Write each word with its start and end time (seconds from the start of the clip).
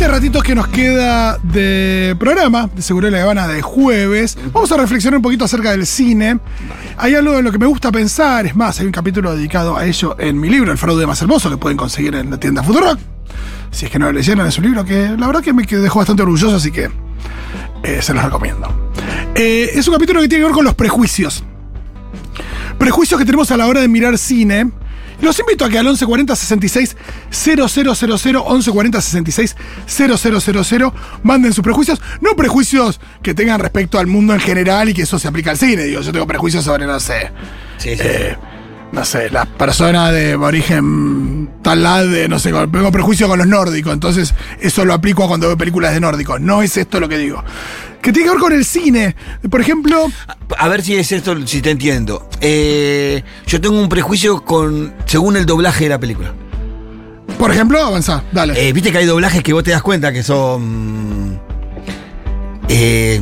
este 0.00 0.12
ratito 0.12 0.40
que 0.40 0.54
nos 0.54 0.66
queda 0.68 1.36
de 1.42 2.16
programa, 2.18 2.70
de 2.74 2.80
Seguro 2.80 3.08
de 3.08 3.10
la 3.10 3.22
Habana 3.22 3.46
de 3.46 3.60
jueves, 3.60 4.38
vamos 4.50 4.72
a 4.72 4.78
reflexionar 4.78 5.18
un 5.18 5.22
poquito 5.22 5.44
acerca 5.44 5.72
del 5.72 5.84
cine. 5.84 6.40
Hay 6.96 7.14
algo 7.14 7.38
en 7.38 7.44
lo 7.44 7.52
que 7.52 7.58
me 7.58 7.66
gusta 7.66 7.92
pensar, 7.92 8.46
es 8.46 8.56
más, 8.56 8.80
hay 8.80 8.86
un 8.86 8.92
capítulo 8.92 9.36
dedicado 9.36 9.76
a 9.76 9.84
ello 9.84 10.16
en 10.18 10.40
mi 10.40 10.48
libro, 10.48 10.72
El 10.72 10.78
fraude 10.78 11.06
más 11.06 11.20
hermoso, 11.20 11.50
que 11.50 11.58
pueden 11.58 11.76
conseguir 11.76 12.14
en 12.14 12.30
la 12.30 12.40
tienda 12.40 12.62
Futurock. 12.62 12.98
Si 13.72 13.84
es 13.84 13.90
que 13.90 13.98
no 13.98 14.06
lo 14.06 14.12
leyeron, 14.12 14.46
es 14.46 14.56
un 14.56 14.64
libro 14.64 14.86
que 14.86 15.06
la 15.18 15.26
verdad 15.26 15.42
que 15.42 15.52
me 15.52 15.64
dejó 15.64 15.98
bastante 15.98 16.22
orgulloso, 16.22 16.56
así 16.56 16.70
que 16.70 16.90
eh, 17.82 18.00
se 18.00 18.14
los 18.14 18.24
recomiendo. 18.24 18.90
Eh, 19.34 19.72
es 19.74 19.86
un 19.86 19.92
capítulo 19.92 20.22
que 20.22 20.28
tiene 20.28 20.40
que 20.40 20.46
ver 20.46 20.54
con 20.54 20.64
los 20.64 20.76
prejuicios. 20.76 21.44
Prejuicios 22.78 23.20
que 23.20 23.26
tenemos 23.26 23.50
a 23.50 23.58
la 23.58 23.66
hora 23.66 23.82
de 23.82 23.88
mirar 23.88 24.16
cine. 24.16 24.70
Los 25.20 25.38
invito 25.38 25.64
a 25.64 25.68
que 25.68 25.78
al 25.78 25.84
1140 25.84 26.34
66 26.36 26.96
000 27.30 27.68
1140 27.68 29.00
66 29.00 29.56
000 29.86 30.92
manden 31.22 31.52
sus 31.52 31.62
prejuicios. 31.62 32.00
No 32.20 32.34
prejuicios 32.34 33.00
que 33.22 33.34
tengan 33.34 33.60
respecto 33.60 33.98
al 33.98 34.06
mundo 34.06 34.34
en 34.34 34.40
general 34.40 34.88
y 34.88 34.94
que 34.94 35.02
eso 35.02 35.18
se 35.18 35.28
aplica 35.28 35.50
al 35.50 35.58
cine. 35.58 35.84
Digo, 35.84 36.00
yo 36.00 36.12
tengo 36.12 36.26
prejuicios 36.26 36.64
sobre, 36.64 36.86
no 36.86 36.98
sé. 37.00 37.30
Sí, 37.78 37.96
sí. 37.96 38.02
eh, 38.02 38.36
no 38.92 39.04
sé, 39.04 39.30
las 39.30 39.46
personas 39.46 40.12
de 40.12 40.34
origen 40.34 41.48
tal 41.62 42.10
de, 42.10 42.28
no 42.28 42.38
sé, 42.38 42.50
tengo 42.50 42.90
prejuicio 42.90 43.28
con 43.28 43.38
los 43.38 43.46
nórdicos, 43.46 43.92
entonces 43.92 44.34
eso 44.60 44.84
lo 44.84 44.94
aplico 44.94 45.28
cuando 45.28 45.46
veo 45.46 45.56
películas 45.56 45.94
de 45.94 46.00
nórdicos. 46.00 46.40
No 46.40 46.62
es 46.62 46.76
esto 46.76 46.98
lo 46.98 47.08
que 47.08 47.18
digo. 47.18 47.44
Que 48.02 48.12
tiene 48.12 48.26
que 48.28 48.32
ver 48.32 48.40
con 48.40 48.52
el 48.52 48.64
cine. 48.64 49.14
Por 49.48 49.60
ejemplo, 49.60 50.10
A 50.58 50.68
ver 50.68 50.82
si 50.82 50.96
es 50.96 51.12
esto, 51.12 51.36
si 51.46 51.60
te 51.62 51.70
entiendo. 51.70 52.28
Eh, 52.40 53.22
yo 53.46 53.60
tengo 53.60 53.78
un 53.80 53.88
prejuicio 53.88 54.42
con 54.44 54.94
según 55.06 55.36
el 55.36 55.44
doblaje 55.46 55.84
de 55.84 55.90
la 55.90 56.00
película. 56.00 56.32
por 57.38 57.50
ejemplo, 57.50 57.82
avanzá, 57.82 58.22
dale. 58.32 58.68
Eh, 58.68 58.72
Viste 58.72 58.90
que 58.92 58.98
hay 58.98 59.06
doblajes 59.06 59.42
que 59.42 59.52
vos 59.52 59.62
te 59.64 59.70
das 59.70 59.82
cuenta 59.82 60.12
que 60.12 60.22
son. 60.22 61.38
eh, 62.68 63.20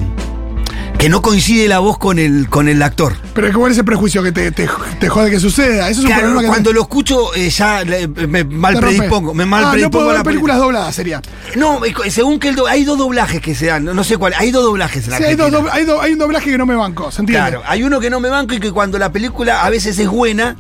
que 0.99 1.09
no 1.09 1.23
coincide 1.23 1.69
la 1.69 1.79
voz 1.79 1.97
con 1.97 2.19
el, 2.19 2.49
con 2.49 2.69
el 2.69 2.83
actor. 2.83 3.15
Pero 3.33 3.53
¿cuál 3.57 3.71
es 3.71 3.79
el 3.79 3.85
prejuicio 3.85 4.21
que 4.23 4.33
te, 4.33 4.51
te, 4.51 4.69
te 4.99 5.09
jode 5.09 5.31
que 5.31 5.39
suceda? 5.39 5.89
Eso 5.89 6.01
es 6.01 6.07
un 6.09 6.13
problema 6.13 6.41
que 6.41 6.49
cuando 6.49 6.73
lo 6.73 6.83
escucho 6.83 7.33
eh, 7.37 7.51
ya 7.51 7.85
me 8.29 8.43
mal 8.45 8.75
rompe. 8.75 8.97
predispongo. 8.97 9.33
Me 9.33 9.47
mal 9.47 9.65
ah, 9.65 9.77
no 9.77 9.91
puedo 9.93 10.07
a 10.07 10.09
ver 10.09 10.19
la 10.19 10.25
películas 10.25 10.57
película. 10.57 10.57
dobladas, 10.57 10.95
sería. 10.97 11.23
No, 11.55 11.81
según 12.11 12.41
que 12.41 12.49
el 12.49 12.57
do- 12.57 12.67
hay 12.67 12.83
dos 12.85 12.99
doblajes 12.99 13.41
que 13.41 13.55
se 13.55 13.67
dan, 13.67 13.85
no, 13.85 14.03
sé 14.03 14.17
cuál, 14.17 14.35
hay 14.37 14.51
dos 14.51 14.65
doblajes 14.65 15.05
en 15.05 15.11
la 15.13 15.19
Sí, 15.19 15.25
hay, 15.25 15.37
dos 15.37 15.47
Argentina. 15.47 15.71
dob- 15.73 15.77
hay 15.77 15.85
do- 15.85 16.01
hay 16.03 16.13
un 16.15 16.19
doblaje 16.19 16.51
que 16.51 16.59
no 16.59 16.67
me 16.67 16.75
banco, 16.75 17.13
¿se 17.13 17.21
entiende? 17.23 17.49
Claro, 17.49 17.63
hay 17.67 17.85
uno 17.85 18.01
que 18.01 18.11
no 18.11 18.19
me 18.19 18.29
banco 18.29 18.55
y 18.55 18.59
que 18.61 18.73
cuando 18.73 18.99
la 18.99 19.13
película 19.13 19.65
a 19.65 19.71
veces 19.71 19.97
es 20.01 20.09
buena, 20.09 20.57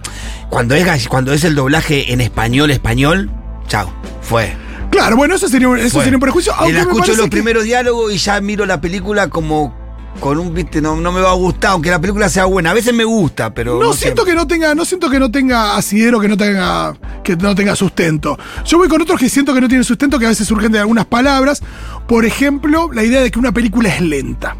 cuando 0.50 0.76
es, 0.76 1.08
cuando 1.08 1.32
es 1.32 1.42
el 1.42 1.56
doblaje 1.56 2.12
en 2.12 2.20
español, 2.20 2.70
español, 2.70 3.28
chao, 3.66 3.92
fue. 4.22 4.54
Claro, 4.92 5.16
bueno, 5.16 5.34
eso 5.34 5.48
sería, 5.48 5.68
un- 5.68 5.78
eso 5.80 5.98
sería 6.00 6.16
un 6.16 6.20
prejuicio. 6.22 6.52
Y 6.52 6.60
Aunque 6.60 6.72
la 6.74 6.80
escucho 6.82 7.12
los 7.14 7.24
que- 7.24 7.30
primeros 7.30 7.64
diálogos 7.64 8.12
y 8.12 8.18
ya 8.18 8.40
miro 8.40 8.64
la 8.66 8.80
película 8.80 9.28
como 9.28 9.74
con 10.20 10.38
un, 10.38 10.52
viste, 10.52 10.80
no, 10.80 10.96
no 10.96 11.12
me 11.12 11.20
va 11.20 11.30
a 11.30 11.34
gustar, 11.34 11.72
aunque 11.72 11.90
la 11.90 12.00
película 12.00 12.28
sea 12.28 12.44
buena. 12.44 12.70
A 12.70 12.74
veces 12.74 12.92
me 12.92 13.04
gusta, 13.04 13.54
pero. 13.54 13.80
No, 13.80 13.92
siento 13.92 14.24
que 14.24 14.34
no 14.34 14.46
tenga, 14.46 14.74
no 14.74 14.84
siento 14.84 15.08
que 15.10 15.18
no 15.18 15.30
tenga 15.30 15.76
asidero, 15.76 16.20
que 16.20 16.28
no 16.28 16.36
tenga, 16.36 16.94
que 17.22 17.36
no 17.36 17.54
tenga 17.54 17.76
sustento. 17.76 18.38
Yo 18.64 18.78
voy 18.78 18.88
con 18.88 19.00
otros 19.00 19.18
que 19.18 19.28
siento 19.28 19.54
que 19.54 19.60
no 19.60 19.68
tienen 19.68 19.84
sustento, 19.84 20.18
que 20.18 20.26
a 20.26 20.30
veces 20.30 20.48
surgen 20.48 20.72
de 20.72 20.80
algunas 20.80 21.06
palabras. 21.06 21.62
Por 22.06 22.24
ejemplo, 22.24 22.90
la 22.92 23.04
idea 23.04 23.20
de 23.20 23.30
que 23.30 23.38
una 23.38 23.52
película 23.52 23.88
es 23.88 24.00
lenta. 24.00 24.56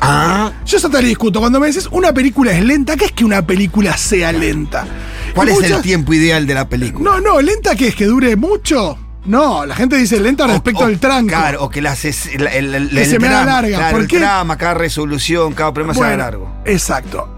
Ah, 0.00 0.52
Yo 0.64 0.78
eso 0.78 0.88
te 0.88 1.02
lo 1.02 1.08
discuto. 1.08 1.40
Cuando 1.40 1.58
me 1.58 1.66
decís 1.68 1.88
una 1.90 2.12
película 2.12 2.52
es 2.52 2.64
lenta, 2.64 2.96
¿qué 2.96 3.06
es 3.06 3.12
que 3.12 3.24
una 3.24 3.46
película 3.46 3.96
sea 3.96 4.32
lenta? 4.32 4.86
¿cuál 5.34 5.48
Y 5.48 5.52
es 5.52 5.70
el 5.70 5.82
tiempo 5.82 6.14
ideal 6.14 6.46
de 6.46 6.54
la 6.54 6.68
película? 6.68 7.10
No, 7.10 7.20
no, 7.20 7.40
lenta 7.40 7.74
que 7.74 7.88
es 7.88 7.94
que 7.94 8.06
dure 8.06 8.36
mucho. 8.36 8.96
No, 9.28 9.66
la 9.66 9.74
gente 9.76 9.96
dice 9.96 10.18
lenta 10.20 10.46
respecto 10.46 10.80
O- 10.80 10.84
o- 10.84 10.86
al 10.86 10.98
tranco. 10.98 11.28
Claro, 11.28 11.64
o 11.64 11.70
que 11.70 11.80
las 11.82 12.04
es- 12.04 12.26
el, 12.34 12.46
el- 12.46 12.74
el- 12.74 12.88
Que 12.90 13.02
el 13.02 13.06
se 13.10 13.18
me 13.18 13.28
drama, 13.28 13.44
larga, 13.44 13.76
claro, 13.76 13.92
¿por 13.92 14.00
el 14.02 14.08
qué? 14.08 14.18
drama, 14.18 14.56
cada 14.56 14.74
resolución, 14.74 15.52
cada 15.52 15.72
problema 15.72 15.94
sea 15.94 16.02
Bueno, 16.06 16.16
largo. 16.22 16.52
Exacto. 16.64 17.34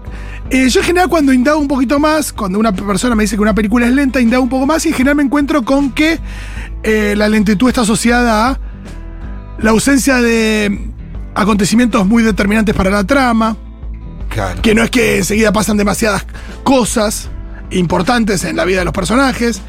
Eh, 0.49 0.67
yo 0.69 0.79
en 0.81 0.85
general 0.85 1.07
cuando 1.09 1.31
indago 1.31 1.59
un 1.59 1.67
poquito 1.67 1.99
más, 1.99 2.33
cuando 2.33 2.59
una 2.59 2.73
persona 2.73 3.15
me 3.15 3.23
dice 3.23 3.35
que 3.35 3.41
una 3.41 3.53
película 3.55 3.85
es 3.87 3.93
lenta, 3.93 4.19
indago 4.19 4.43
un 4.43 4.49
poco 4.49 4.65
más 4.65 4.85
y 4.85 4.89
en 4.89 4.95
general 4.95 5.15
me 5.15 5.23
encuentro 5.23 5.63
con 5.63 5.91
que 5.91 6.19
eh, 6.83 7.13
la 7.17 7.29
lentitud 7.29 7.67
está 7.69 7.81
asociada 7.81 8.49
a 8.49 8.59
la 9.59 9.69
ausencia 9.71 10.15
de 10.21 10.89
acontecimientos 11.35 12.05
muy 12.05 12.23
determinantes 12.23 12.75
para 12.75 12.89
la 12.89 13.03
trama, 13.05 13.55
Claro. 14.29 14.61
que 14.61 14.73
no 14.75 14.83
es 14.83 14.89
que 14.89 15.17
enseguida 15.17 15.51
pasan 15.53 15.77
demasiadas 15.77 16.25
cosas 16.63 17.29
importantes 17.69 18.43
en 18.43 18.55
la 18.57 18.65
vida 18.65 18.79
de 18.79 18.85
los 18.85 18.93
personajes, 18.93 19.61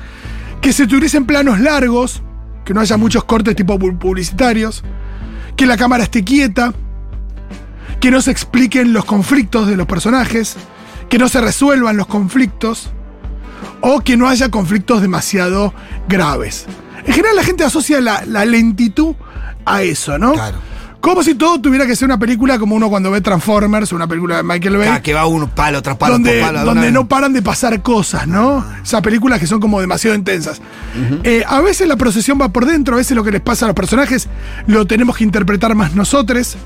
que 0.62 0.72
se 0.72 0.84
utilicen 0.84 1.26
planos 1.26 1.60
largos, 1.60 2.22
que 2.64 2.72
no 2.72 2.80
haya 2.80 2.96
muchos 2.96 3.24
cortes 3.24 3.54
tipo 3.56 3.78
pu- 3.78 3.98
publicitarios, 3.98 4.82
que 5.56 5.66
la 5.66 5.76
cámara 5.76 6.04
esté 6.04 6.24
quieta, 6.24 6.72
que 8.00 8.10
no 8.10 8.22
se 8.22 8.30
expliquen 8.30 8.92
los 8.94 9.04
conflictos 9.04 9.66
de 9.66 9.76
los 9.76 9.86
personajes, 9.86 10.56
que 11.10 11.18
no 11.18 11.28
se 11.28 11.40
resuelvan 11.40 11.96
los 11.98 12.06
conflictos, 12.06 12.90
o 13.80 14.00
que 14.00 14.16
no 14.16 14.28
haya 14.28 14.48
conflictos 14.50 15.02
demasiado 15.02 15.74
graves. 16.08 16.66
En 17.04 17.12
general 17.12 17.36
la 17.36 17.44
gente 17.44 17.64
asocia 17.64 18.00
la, 18.00 18.24
la 18.26 18.44
lentitud 18.44 19.14
a 19.64 19.82
eso, 19.82 20.18
¿no? 20.18 20.32
Claro. 20.32 20.58
Como 21.02 21.24
si 21.24 21.34
todo 21.34 21.60
tuviera 21.60 21.84
que 21.84 21.96
ser 21.96 22.06
una 22.06 22.16
película 22.18 22.60
como 22.60 22.76
uno 22.76 22.88
cuando 22.88 23.10
ve 23.10 23.20
Transformers, 23.20 23.90
una 23.90 24.06
película 24.06 24.36
de 24.36 24.42
Michael 24.44 24.76
Bay 24.76 24.88
Ah, 24.88 25.02
que 25.02 25.12
va 25.12 25.26
uno 25.26 25.48
palo 25.52 25.82
tras 25.82 25.96
palo 25.96 26.12
donde, 26.14 26.40
palo. 26.40 26.60
de 26.60 26.64
donde 26.64 26.92
no 26.92 27.08
paran 27.08 27.32
de 27.32 27.42
pasar 27.42 27.82
cosas, 27.82 28.28
¿no? 28.28 28.64
Esas 28.84 29.02
películas 29.02 29.40
que 29.40 29.48
son 29.48 29.58
como 29.58 29.80
demasiado 29.80 30.14
intensas. 30.16 30.62
Eh, 31.24 31.42
a 31.44 31.60
veces 31.60 31.88
la 31.88 31.96
procesión 31.96 32.38
va 32.40 32.50
por 32.50 32.66
dentro, 32.66 32.94
a 32.94 32.98
veces 32.98 33.16
lo 33.16 33.24
que 33.24 33.32
les 33.32 33.40
pasa 33.40 33.64
a 33.66 33.68
los 33.68 33.74
personajes 33.74 34.28
lo 34.68 34.86
tenemos 34.86 35.16
que 35.16 35.24
interpretar 35.24 35.74
más 35.74 35.92
nosotros. 35.96 36.56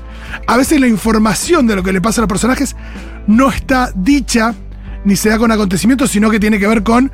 A 0.45 0.55
veces 0.55 0.79
la 0.79 0.87
información 0.87 1.65
de 1.65 1.75
lo 1.75 1.81
que 1.81 1.91
le 1.91 1.99
pasa 1.99 2.21
a 2.21 2.23
los 2.23 2.29
personajes 2.29 2.75
no 3.25 3.49
está 3.49 3.91
dicha 3.95 4.53
ni 5.03 5.15
se 5.15 5.29
da 5.29 5.39
con 5.39 5.51
acontecimientos, 5.51 6.11
sino 6.11 6.29
que 6.29 6.39
tiene 6.39 6.59
que 6.59 6.67
ver 6.67 6.83
con 6.83 7.11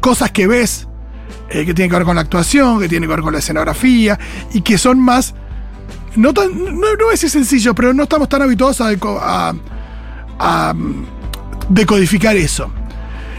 cosas 0.00 0.30
que 0.30 0.46
ves, 0.46 0.88
eh, 1.48 1.64
que 1.64 1.72
tienen 1.72 1.88
que 1.90 1.96
ver 1.96 2.04
con 2.04 2.16
la 2.16 2.20
actuación, 2.20 2.80
que 2.80 2.88
tienen 2.90 3.08
que 3.08 3.14
ver 3.14 3.22
con 3.22 3.32
la 3.32 3.38
escenografía 3.38 4.18
y 4.52 4.60
que 4.60 4.76
son 4.76 5.00
más. 5.00 5.34
No, 6.16 6.34
tan, 6.34 6.56
no, 6.64 6.70
no 6.72 6.96
voy 6.98 7.08
a 7.08 7.10
decir 7.12 7.30
sencillo, 7.30 7.74
pero 7.74 7.92
no 7.94 8.02
estamos 8.04 8.28
tan 8.28 8.42
habituados 8.42 8.80
a, 8.80 8.92
deco- 8.92 9.18
a- 9.20 9.54
a, 10.38 10.74
mm, 10.74 11.04
decodificar 11.68 12.36
eso. 12.36 12.70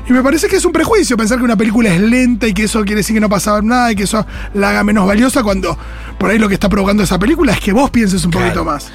Y 0.08 0.14
me 0.14 0.24
parece 0.24 0.48
que 0.48 0.56
es 0.56 0.66
un 0.66 0.72
prejuicio 0.72 1.16
pensar 1.16 1.38
que 1.38 1.44
una 1.44 1.56
película 1.56 1.94
es 1.94 2.02
lenta 2.02 2.48
y 2.48 2.54
que 2.54 2.64
eso 2.64 2.80
quiere 2.82 2.98
decir 2.98 3.14
que 3.16 3.20
no 3.20 3.30
pasaba 3.30 3.62
nada 3.62 3.92
y 3.92 3.96
que 3.96 4.04
eso 4.04 4.26
la 4.54 4.70
haga 4.72 4.84
menos 4.84 5.06
valiosa 5.08 5.44
cuando 5.44 5.78
por 6.18 6.30
ahí 6.32 6.40
lo 6.40 6.48
que 6.48 6.56
está 6.56 6.70
provocando 6.70 7.04
esa 7.04 7.20
película 7.20 7.54
es 7.54 7.60
que 7.60 7.72
vos 7.72 7.90
pienses 7.92 8.26
un 8.26 8.32
Claro. 8.32 8.48
poquito 8.48 8.66
más. 8.66 8.92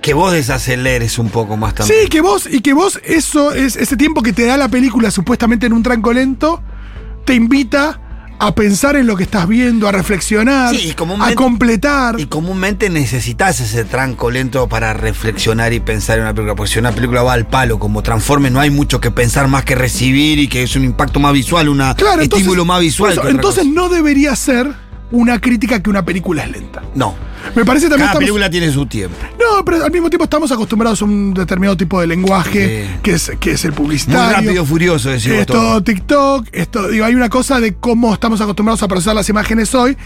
Que 0.00 0.14
vos 0.14 0.32
desaceleres 0.32 1.18
un 1.20 1.30
poco 1.30 1.56
más 1.56 1.74
también. 1.74 2.00
Sí, 2.02 2.08
que 2.08 2.20
vos, 2.20 2.48
y 2.50 2.60
que 2.60 2.72
vos, 2.72 3.00
eso 3.04 3.52
es 3.52 3.76
ese 3.76 3.96
tiempo 3.96 4.20
que 4.22 4.32
te 4.32 4.44
da 4.44 4.56
la 4.56 4.68
película 4.68 5.10
supuestamente 5.12 5.66
en 5.66 5.72
un 5.74 5.82
tranco 5.84 6.12
lento, 6.12 6.60
te 7.24 7.34
invita 7.34 8.00
a 8.38 8.54
pensar 8.54 8.96
en 8.96 9.06
lo 9.06 9.16
que 9.16 9.22
estás 9.24 9.46
viendo, 9.46 9.86
a 9.88 9.92
reflexionar, 9.92 10.74
Sí, 10.74 10.94
a 11.20 11.34
completar. 11.34 12.18
Y 12.18 12.26
comúnmente 12.26 12.90
necesitas 12.90 13.60
ese 13.60 13.84
tranco 13.84 14.30
lento 14.30 14.68
para 14.68 14.92
reflexionar 14.94 15.72
y 15.72 15.80
pensar 15.80 16.18
en 16.18 16.24
una 16.24 16.34
película. 16.34 16.54
Porque 16.56 16.72
si 16.72 16.78
una 16.78 16.92
película 16.92 17.22
va 17.22 17.32
al 17.34 17.46
palo 17.46 17.78
como 17.78 18.02
Transforme, 18.02 18.50
no 18.50 18.60
hay 18.60 18.70
mucho 18.70 19.00
que 19.00 19.10
pensar 19.10 19.48
más 19.48 19.64
que 19.64 19.74
recibir 19.74 20.38
y 20.38 20.48
que 20.48 20.62
es 20.64 20.74
un 20.76 20.84
impacto 20.84 21.20
más 21.20 21.32
visual, 21.32 21.68
un 21.68 21.78
Claro, 21.78 21.94
entonces, 22.22 22.38
estímulo 22.38 22.64
más 22.64 22.80
visual. 22.80 23.12
eso, 23.12 23.28
entonces 23.28 23.66
no 23.66 23.88
debería 23.88 24.34
ser 24.36 24.72
una 25.12 25.40
crítica 25.40 25.80
que 25.82 25.88
una 25.90 26.04
película 26.04 26.42
es 26.44 26.50
lenta. 26.50 26.82
No. 26.94 27.14
Me 27.56 27.64
parece 27.64 27.86
también 27.88 28.06
Cada 28.06 28.10
estamos- 28.12 28.18
película 28.20 28.50
tiene 28.50 28.70
su 28.70 28.86
tiempo. 28.86 29.16
No, 29.38 29.64
pero 29.64 29.84
al 29.84 29.90
mismo 29.90 30.08
tiempo 30.08 30.24
estamos 30.24 30.50
acostumbrados 30.52 31.02
a 31.02 31.04
un 31.04 31.34
determinado 31.34 31.76
tipo 31.76 32.00
de 32.00 32.06
lenguaje 32.06 32.86
Sí. 32.86 32.98
que, 33.02 33.12
es, 33.14 33.32
que 33.40 33.50
es 33.52 33.64
el 33.64 33.72
Muy 33.72 33.78
publicitario. 33.78 34.36
rápido, 34.36 34.64
furioso, 34.64 35.10
decimos 35.10 35.38
es 35.40 35.46
todo. 35.46 35.58
todo 35.58 35.82
TikTok, 35.82 36.46
esto, 36.52 36.88
digo, 36.88 37.04
hay 37.04 37.14
una 37.14 37.28
cosa 37.28 37.58
de 37.60 37.74
cómo 37.74 38.14
estamos 38.14 38.40
acostumbrados 38.40 38.82
a 38.82 38.88
procesar 38.88 39.14
las 39.16 39.28
imágenes 39.28 39.74
hoy. 39.74 39.96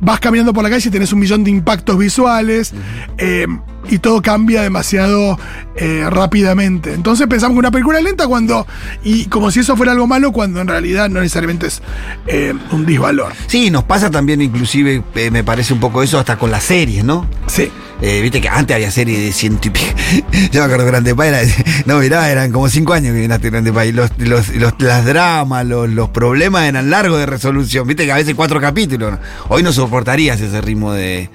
Vas 0.00 0.20
caminando 0.20 0.52
por 0.52 0.62
la 0.62 0.70
calle 0.70 0.88
y 0.88 0.92
tenés 0.92 1.12
un 1.12 1.18
millón 1.18 1.42
de 1.44 1.50
impactos 1.50 1.98
visuales 1.98 2.72
eh, 3.18 3.46
y 3.88 3.98
todo 3.98 4.22
cambia 4.22 4.62
demasiado 4.62 5.38
eh, 5.76 6.04
rápidamente. 6.08 6.92
Entonces 6.94 7.26
pensamos 7.26 7.54
que 7.54 7.58
una 7.60 7.70
película 7.70 7.98
es 7.98 8.04
lenta 8.04 8.26
cuando, 8.26 8.66
y 9.04 9.26
como 9.26 9.50
si 9.50 9.60
eso 9.60 9.76
fuera 9.76 9.92
algo 9.92 10.06
malo, 10.06 10.32
cuando 10.32 10.60
en 10.60 10.68
realidad 10.68 11.08
no 11.08 11.20
necesariamente 11.20 11.66
es 11.68 11.82
eh, 12.26 12.54
un 12.72 12.86
disvalor. 12.86 13.32
Sí, 13.46 13.70
nos 13.70 13.84
pasa 13.84 14.10
también 14.10 14.40
inclusive, 14.42 15.02
eh, 15.14 15.30
me 15.30 15.44
parece 15.44 15.72
un 15.72 15.80
poco 15.80 16.02
eso, 16.02 16.18
hasta 16.18 16.36
con 16.38 16.50
las 16.50 16.64
series, 16.64 17.04
¿no? 17.04 17.26
Sí. 17.46 17.70
Viste 17.98 18.42
que 18.42 18.48
antes 18.50 18.74
había 18.74 18.90
series 18.90 19.18
de 19.18 19.32
ciento 19.32 19.68
y 19.68 19.70
pico. 19.70 19.86
Yo 20.52 20.60
me 20.60 20.64
acuerdo 20.66 20.84
Grande 20.84 21.14
era. 21.18 21.38
No, 21.86 21.98
mirá, 21.98 22.30
eran 22.30 22.52
como 22.52 22.68
cinco 22.68 22.92
años 22.92 23.14
que 23.14 23.20
vinaste 23.20 23.48
Grande 23.48 23.72
Paz. 23.72 23.86
Y 23.86 23.92
los, 23.92 24.10
los, 24.18 24.48
los- 24.54 24.74
las 24.80 25.06
dramas, 25.06 25.64
los, 25.64 25.88
los 25.88 26.10
problemas 26.10 26.64
eran 26.64 26.90
largos 26.90 27.18
de 27.18 27.24
resolución. 27.24 27.86
Viste 27.86 28.04
que 28.04 28.12
a 28.12 28.16
veces 28.16 28.34
cuatro 28.34 28.60
capítulos. 28.60 29.18
Hoy 29.48 29.62
no 29.62 29.72
soportarías 29.72 30.38
ese 30.42 30.60
ritmo 30.60 30.92
de. 30.92 31.30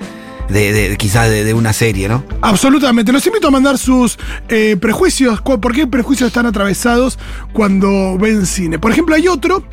De, 0.50 0.74
de- 0.74 0.98
quizás 0.98 1.30
de, 1.30 1.44
de 1.44 1.54
una 1.54 1.74
serie, 1.74 2.08
¿no? 2.10 2.24
Absolutamente. 2.42 3.12
Los 3.12 3.26
invito 3.28 3.48
a 3.48 3.52
mandar 3.52 3.78
sus 3.78 4.18
eh, 4.50 4.78
prejuicios. 4.80 5.42
¿Por 5.42 5.74
qué 5.74 5.88
prejuicios 5.88 6.28
están 6.28 6.46
atravesados 6.46 7.18
cuando 7.54 8.18
ven 8.18 8.46
cine? 8.46 8.80
Por 8.80 8.92
ejemplo, 8.92 9.16
hay 9.16 9.28
otro 9.28 9.64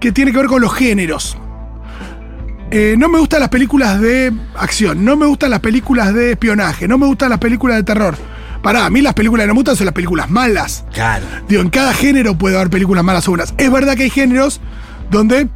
que 0.00 0.12
tiene 0.12 0.30
que 0.32 0.38
ver 0.38 0.46
con 0.46 0.60
los 0.62 0.72
géneros. 0.74 1.36
Eh, 2.70 2.96
no 2.98 3.08
me 3.08 3.18
gustan 3.18 3.40
las 3.40 3.48
películas 3.48 3.98
de 4.00 4.30
acción, 4.54 5.02
no 5.02 5.16
me 5.16 5.24
gustan 5.24 5.50
las 5.50 5.60
películas 5.60 6.12
de 6.12 6.32
espionaje, 6.32 6.86
no 6.86 6.98
me 6.98 7.06
gustan 7.06 7.30
las 7.30 7.38
películas 7.38 7.78
de 7.78 7.82
terror. 7.82 8.14
Para 8.62 8.84
a 8.84 8.90
mí 8.90 9.00
las 9.00 9.14
películas 9.14 9.44
que 9.44 9.48
no 9.48 9.54
me 9.54 9.58
gustan 9.60 9.76
son 9.76 9.86
las 9.86 9.94
películas 9.94 10.28
malas. 10.28 10.84
Claro. 10.92 11.24
Digo, 11.48 11.62
en 11.62 11.70
cada 11.70 11.94
género 11.94 12.36
puede 12.36 12.56
haber 12.56 12.68
películas 12.68 13.02
malas 13.04 13.26
o 13.26 13.30
buenas. 13.30 13.54
Es 13.56 13.72
verdad 13.72 13.96
que 13.96 14.02
hay 14.02 14.10
géneros 14.10 14.60
donde 15.10 15.48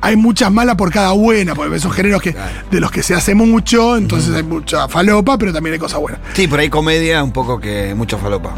hay 0.00 0.16
muchas 0.16 0.50
malas 0.52 0.76
por 0.76 0.90
cada 0.92 1.12
buena, 1.12 1.54
porque 1.54 1.78
son 1.78 1.90
géneros 1.92 2.22
que, 2.22 2.32
Claro. 2.32 2.50
de 2.70 2.80
los 2.80 2.90
que 2.90 3.02
se 3.02 3.14
hace 3.14 3.34
mucho, 3.34 3.96
entonces 3.96 4.34
hay 4.34 4.42
mucha 4.42 4.88
falopa, 4.88 5.38
pero 5.38 5.52
también 5.52 5.74
hay 5.74 5.78
cosas 5.78 6.00
buenas. 6.00 6.20
Sí, 6.34 6.46
por 6.46 6.60
ahí 6.60 6.68
comedia, 6.68 7.22
un 7.22 7.32
poco 7.32 7.60
que 7.60 7.94
mucho 7.94 8.18
falopa. 8.18 8.54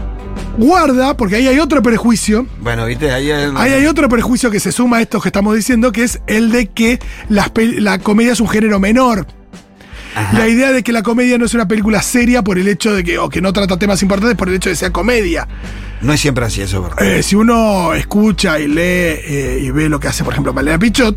Guarda, 0.58 1.16
porque 1.16 1.36
ahí 1.36 1.46
hay 1.46 1.58
otro 1.58 1.82
prejuicio. 1.82 2.46
Bueno, 2.60 2.84
viste, 2.86 3.10
ahí 3.12 3.30
hay. 3.30 3.52
Ahí 3.56 3.72
hay 3.72 3.86
otro 3.86 4.08
prejuicio 4.08 4.50
que 4.50 4.60
se 4.60 4.72
suma 4.72 4.98
a 4.98 5.00
estos 5.02 5.22
que 5.22 5.28
estamos 5.28 5.54
diciendo, 5.54 5.92
que 5.92 6.02
es 6.02 6.20
el 6.26 6.50
de 6.50 6.66
que 6.66 6.98
las 7.28 7.50
la 7.56 7.98
comedia 7.98 8.32
es 8.32 8.40
un 8.40 8.48
género 8.48 8.78
menor. 8.80 9.26
Ajá. 10.14 10.38
La 10.38 10.48
idea 10.48 10.72
de 10.72 10.82
que 10.82 10.92
la 10.92 11.02
comedia 11.02 11.38
no 11.38 11.44
es 11.44 11.54
una 11.54 11.68
película 11.68 12.02
seria 12.02 12.42
por 12.42 12.58
el 12.58 12.66
hecho 12.68 12.92
de 12.94 13.04
que, 13.04 13.18
o 13.18 13.28
que 13.28 13.40
no 13.40 13.52
trata 13.52 13.78
temas 13.78 14.02
importantes 14.02 14.36
por 14.36 14.48
el 14.48 14.54
hecho 14.56 14.68
de 14.68 14.72
que 14.74 14.78
sea 14.78 14.90
comedia. 14.90 15.46
No 16.02 16.12
es 16.12 16.20
siempre 16.20 16.44
así, 16.44 16.62
eso 16.62 16.78
es 16.78 16.82
verdad. 16.96 17.18
Eh, 17.18 17.22
si 17.22 17.36
uno 17.36 17.92
escucha 17.94 18.58
y 18.58 18.66
lee 18.68 18.80
eh, 18.82 19.60
y 19.62 19.70
ve 19.70 19.88
lo 19.88 20.00
que 20.00 20.08
hace, 20.08 20.24
por 20.24 20.32
ejemplo, 20.32 20.52
Malena 20.52 20.78
Pichot, 20.78 21.16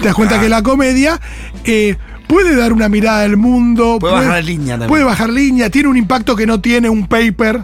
te 0.00 0.06
das 0.06 0.14
cuenta 0.14 0.34
Claro. 0.34 0.42
que 0.42 0.48
la 0.48 0.62
comedia 0.62 1.20
eh, 1.64 1.96
puede 2.26 2.56
dar 2.56 2.72
una 2.72 2.88
mirada 2.88 3.22
al 3.22 3.36
mundo. 3.36 3.98
Puede 4.00 4.14
bajar 4.14 4.44
línea 4.44 4.72
también. 4.74 4.88
Puede 4.88 5.04
bajar 5.04 5.30
línea, 5.30 5.70
tiene 5.70 5.88
un 5.88 5.96
impacto 5.96 6.34
que 6.36 6.46
no 6.46 6.60
tiene 6.60 6.88
un 6.88 7.06
paper. 7.06 7.60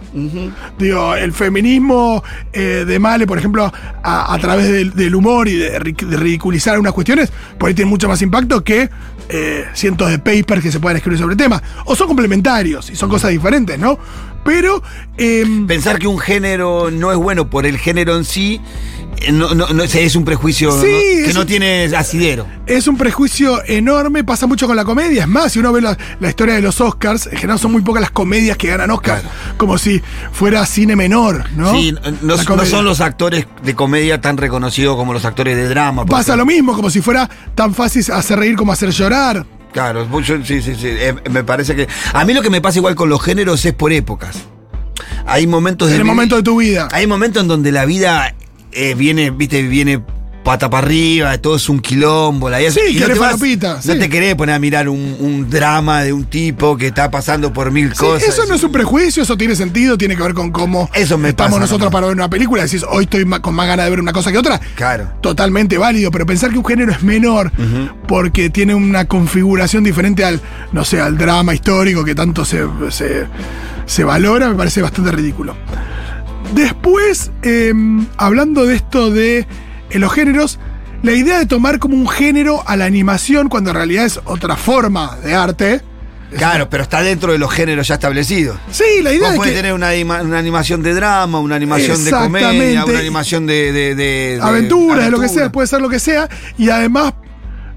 Digo, 0.78 1.14
el 1.14 1.32
feminismo 1.32 2.22
eh, 2.52 2.84
de 2.86 2.98
Male, 2.98 3.26
por 3.26 3.38
ejemplo, 3.38 3.72
a, 4.02 4.34
a 4.34 4.38
través 4.38 4.68
del, 4.70 4.94
del 4.94 5.14
humor 5.14 5.48
y 5.48 5.56
de, 5.56 5.78
ri- 5.80 6.06
de 6.06 6.16
ridiculizar 6.16 6.74
algunas 6.74 6.92
cuestiones, 6.92 7.32
por 7.58 7.68
ahí 7.68 7.74
tiene 7.74 7.90
mucho 7.90 8.08
más 8.08 8.22
impacto 8.22 8.62
que 8.64 8.88
eh, 9.28 9.64
cientos 9.74 10.10
de 10.10 10.18
papers 10.18 10.62
que 10.62 10.72
se 10.72 10.80
puedan 10.80 10.96
escribir 10.96 11.18
sobre 11.18 11.32
el 11.32 11.38
tema. 11.38 11.62
O 11.86 11.94
son 11.96 12.06
complementarios 12.08 12.90
y 12.90 12.96
son 12.96 13.08
cosas 13.08 13.30
diferentes, 13.30 13.78
¿no? 13.78 13.98
Pero. 14.44 14.82
em, 15.16 15.66
Pensar 15.66 15.98
que 15.98 16.06
un 16.08 16.18
género 16.18 16.90
no 16.90 17.10
es 17.12 17.16
bueno 17.18 17.48
por 17.48 17.64
el 17.64 17.78
género 17.78 18.16
en 18.16 18.24
sí, 18.24 18.60
no, 19.30 19.54
no, 19.54 19.68
no- 19.68 19.82
es 19.82 20.16
un 20.16 20.24
prejuicio 20.24 20.72
Sí, 20.80 20.86
¿no? 21.20 21.26
que 21.26 21.32
no 21.34 21.40
un- 21.42 21.46
tiene 21.46 21.84
asidero. 21.96 22.46
Es 22.66 22.86
un 22.86 22.96
prejuicio 22.96 23.62
enorme, 23.66 24.24
pasa 24.24 24.46
mucho 24.46 24.66
con 24.66 24.76
la 24.76 24.84
comedia. 24.84 25.22
Es 25.22 25.28
más, 25.28 25.52
si 25.52 25.58
uno 25.58 25.72
ve 25.72 25.80
la, 25.82 25.96
la 26.20 26.28
historia 26.28 26.54
de 26.54 26.62
los 26.62 26.80
Oscars, 26.80 27.26
en 27.26 27.36
general 27.38 27.58
son 27.58 27.72
muy 27.72 27.82
pocas 27.82 28.00
las 28.00 28.10
comedias 28.10 28.56
que 28.56 28.68
ganan 28.68 28.90
Oscars. 28.90 29.22
Claro. 29.22 29.34
Como 29.58 29.78
si 29.78 30.02
fuera 30.32 30.64
cine 30.66 30.96
menor, 30.96 31.44
¿no? 31.56 31.72
Sí, 31.72 31.94
no, 32.22 32.36
son 32.66 32.84
los 32.84 33.00
actores 33.00 33.46
de 33.62 33.74
comedia 33.74 34.20
tan 34.20 34.36
reconocidos 34.36 34.96
como 34.96 35.12
los 35.12 35.24
actores 35.24 35.56
de 35.56 35.68
drama. 35.68 36.04
Pasa 36.06 36.34
lo 36.36 36.46
mismo, 36.46 36.74
como 36.74 36.90
si 36.90 37.00
fuera 37.00 37.28
tan 37.54 37.74
fácil 37.74 38.04
hacer 38.12 38.38
reír 38.38 38.56
como 38.56 38.72
hacer 38.72 38.90
llorar. 38.90 39.44
Claro, 39.72 40.06
sí, 40.44 40.60
sí, 40.62 40.74
sí. 40.74 40.74
eh, 40.82 41.14
me 41.30 41.44
parece 41.44 41.74
que. 41.74 41.88
A 42.12 42.24
mí 42.24 42.34
lo 42.34 42.42
que 42.42 42.50
me 42.50 42.60
pasa 42.60 42.78
igual 42.78 42.94
con 42.94 43.08
los 43.08 43.22
géneros 43.22 43.64
es 43.64 43.72
por 43.72 43.92
épocas. 43.92 44.36
Hay 45.26 45.46
momentos 45.46 45.88
de. 45.88 45.94
En 45.94 46.00
el 46.00 46.04
mi- 46.04 46.10
momento 46.10 46.36
de 46.36 46.42
tu 46.42 46.58
vida. 46.60 46.88
Hay 46.92 47.06
momentos 47.06 47.42
en 47.42 47.48
donde 47.48 47.72
la 47.72 47.84
vida 47.86 48.34
eh, 48.72 48.94
viene, 48.94 49.30
viste, 49.30 49.62
viene 49.62 50.02
pata 50.44 50.68
para 50.68 50.84
arriba, 50.84 51.38
todo 51.38 51.54
es 51.54 51.68
un 51.68 51.78
quilombo. 51.78 52.50
La 52.50 52.58
vida- 52.58 52.72
Sí, 52.72 52.80
y 52.90 52.98
no 52.98 53.06
te, 53.06 53.14
vas- 53.14 53.30
falopita, 53.30 53.74
no 53.76 53.92
sí. 53.92 53.96
te 53.96 54.08
querés 54.08 54.34
poner 54.34 54.56
a 54.56 54.58
mirar 54.58 54.88
un, 54.88 55.16
un 55.20 55.48
drama 55.48 56.02
de 56.02 56.12
un 56.12 56.24
tipo 56.24 56.76
que 56.76 56.88
está 56.88 57.12
pasando 57.12 57.52
por 57.52 57.70
mil 57.70 57.90
Sí, 57.92 57.98
cosas. 57.98 58.28
eso 58.28 58.44
no 58.46 58.54
es 58.56 58.62
un 58.64 58.72
prejuicio, 58.72 59.22
eso 59.22 59.36
tiene 59.36 59.54
sentido, 59.54 59.96
tiene 59.96 60.16
que 60.16 60.22
ver 60.24 60.34
con 60.34 60.50
cómo 60.50 60.90
Eso 60.94 61.16
me 61.16 61.28
estamos 61.28 61.52
pasa 61.52 61.60
nosotros 61.60 61.92
para 61.92 62.08
ver 62.08 62.16
una 62.16 62.28
película. 62.28 62.64
Decís, 62.64 62.84
hoy 62.90 63.04
estoy 63.04 63.24
con 63.40 63.54
más 63.54 63.68
ganas 63.68 63.86
de 63.86 63.90
ver 63.90 64.00
una 64.00 64.12
cosa 64.12 64.32
que 64.32 64.38
otra. 64.38 64.58
Claro. 64.74 65.12
Totalmente 65.20 65.78
válido, 65.78 66.10
pero 66.10 66.26
pensar 66.26 66.50
que 66.50 66.58
un 66.58 66.64
género 66.64 66.90
es 66.90 67.04
menor 67.04 67.52
porque 68.08 68.50
tiene 68.50 68.74
una 68.74 69.04
configuración 69.04 69.84
diferente 69.84 70.24
al, 70.24 70.40
no 70.72 70.84
sé, 70.84 71.00
al 71.00 71.16
drama 71.16 71.54
histórico 71.54 72.04
que 72.04 72.16
tanto 72.16 72.44
se, 72.44 72.64
se, 72.90 73.26
se 73.86 74.02
valora, 74.02 74.48
me 74.48 74.56
parece 74.56 74.82
bastante 74.82 75.12
ridículo. 75.12 75.54
Después, 76.54 77.30
eh, 77.42 77.72
hablando 78.16 78.64
de 78.66 78.76
esto 78.76 79.10
de 79.10 79.46
eh, 79.90 79.98
los 79.98 80.12
géneros, 80.12 80.58
la 81.02 81.12
idea 81.12 81.38
de 81.38 81.46
tomar 81.46 81.78
como 81.78 81.96
un 81.96 82.08
género 82.08 82.62
a 82.66 82.76
la 82.76 82.84
animación, 82.84 83.48
cuando 83.48 83.70
en 83.70 83.76
realidad 83.76 84.04
es 84.04 84.20
otra 84.24 84.56
forma 84.56 85.16
de 85.24 85.34
arte. 85.34 85.80
Claro, 86.36 86.70
pero 86.70 86.82
está 86.84 87.02
dentro 87.02 87.32
de 87.32 87.38
los 87.38 87.50
géneros 87.52 87.88
ya 87.88 87.94
establecidos. 87.94 88.56
Sí, 88.70 88.84
la 89.02 89.12
idea 89.12 89.20
Vos 89.28 89.30
es 89.32 89.36
podés 89.36 89.52
que 89.52 89.56
tener 89.58 89.74
una, 89.74 89.88
anima- 89.90 90.22
una 90.22 90.38
animación 90.38 90.82
de 90.82 90.94
drama, 90.94 91.38
una 91.40 91.56
animación 91.56 92.02
de 92.04 92.10
comedia, 92.10 92.84
una 92.86 92.98
animación 92.98 93.46
de. 93.46 93.70
de, 93.72 93.94
de- 93.94 93.94
de 93.94 94.36
lo 94.38 94.40
que 94.40 95.28
sea, 95.28 95.44
aventura. 95.44 95.52
puede 95.52 95.66
ser 95.66 95.82
lo 95.82 95.88
que 95.90 95.98
sea, 95.98 96.28
y 96.56 96.70
además 96.70 97.12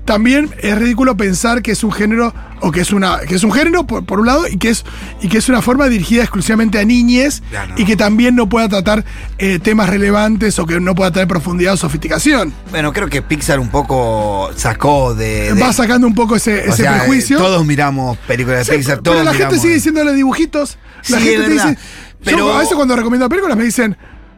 también 0.06 0.50
es 0.62 0.78
ridículo 0.78 1.18
pensar 1.18 1.62
que 1.62 1.72
es 1.72 1.84
un 1.84 1.92
género, 1.92 2.34
o 2.62 2.72
que 2.72 2.82
es 2.82 2.94
una, 2.94 3.20
que 3.22 3.36
es 3.36 3.44
un 3.44 3.52
género 3.52 3.86
por, 3.88 4.06
por 4.06 4.20
un 4.20 4.28
lado, 4.28 4.48
y 4.48 4.58
que 4.58 4.70
es, 4.70 4.86
y 5.22 5.28
que 5.28 5.40
es 5.40 5.50
una 5.50 5.62
forma 5.62 5.88
dirigida 5.88 6.22
exclusivamente 6.22 6.78
a 6.80 6.86
niñes, 6.86 7.42
no. 7.52 7.76
y 7.78 7.86
que 7.86 7.96
también 7.98 8.36
no 8.36 8.48
pueda 8.48 8.70
tratar 8.70 9.04
eh, 9.40 9.60
temas 9.60 9.90
relevantes 9.90 10.58
o 10.60 10.66
que 10.66 10.80
no 10.80 10.94
pueda 10.96 11.12
tener 11.12 11.28
profundidad 11.28 11.74
o 11.74 11.78
sofisticación. 11.78 12.54
Bueno, 12.72 12.94
creo 12.94 13.10
que 13.10 13.22
Pixar 13.22 13.60
un 13.60 13.70
poco 13.70 14.50
sacó 14.56 15.14
de. 15.16 15.54
de- 15.54 15.62
Va 15.62 15.74
sacando 15.74 16.06
un 16.08 16.16
poco 16.16 16.36
ese, 16.36 16.54
o 16.54 16.74
ese 16.74 16.84
sea, 16.84 17.00
prejuicio. 17.00 17.38
Todos 17.38 17.66
miramos 17.66 18.18
películas 18.28 18.60
de 18.68 18.74
Sí, 18.74 18.78
Pixar, 18.78 19.02
pero 19.02 19.14
todos 19.16 19.26
la 19.26 19.34
gente 19.34 19.60
sigue 19.60 19.74
diciéndole 19.74 20.14
dibujitos. 20.14 20.78
La 21.10 21.18
Sí, 21.20 21.24
gente 21.26 21.44
te 21.46 21.50
dice. 21.52 21.66
verdad. 21.66 21.82
Yo 22.22 22.32
Pero- 22.32 22.54
a 22.56 22.60
veces 22.60 22.76
cuando 22.76 22.96
recomiendo 22.96 23.28
películas 23.30 23.58
me 23.58 23.64
dicen, 23.66 23.98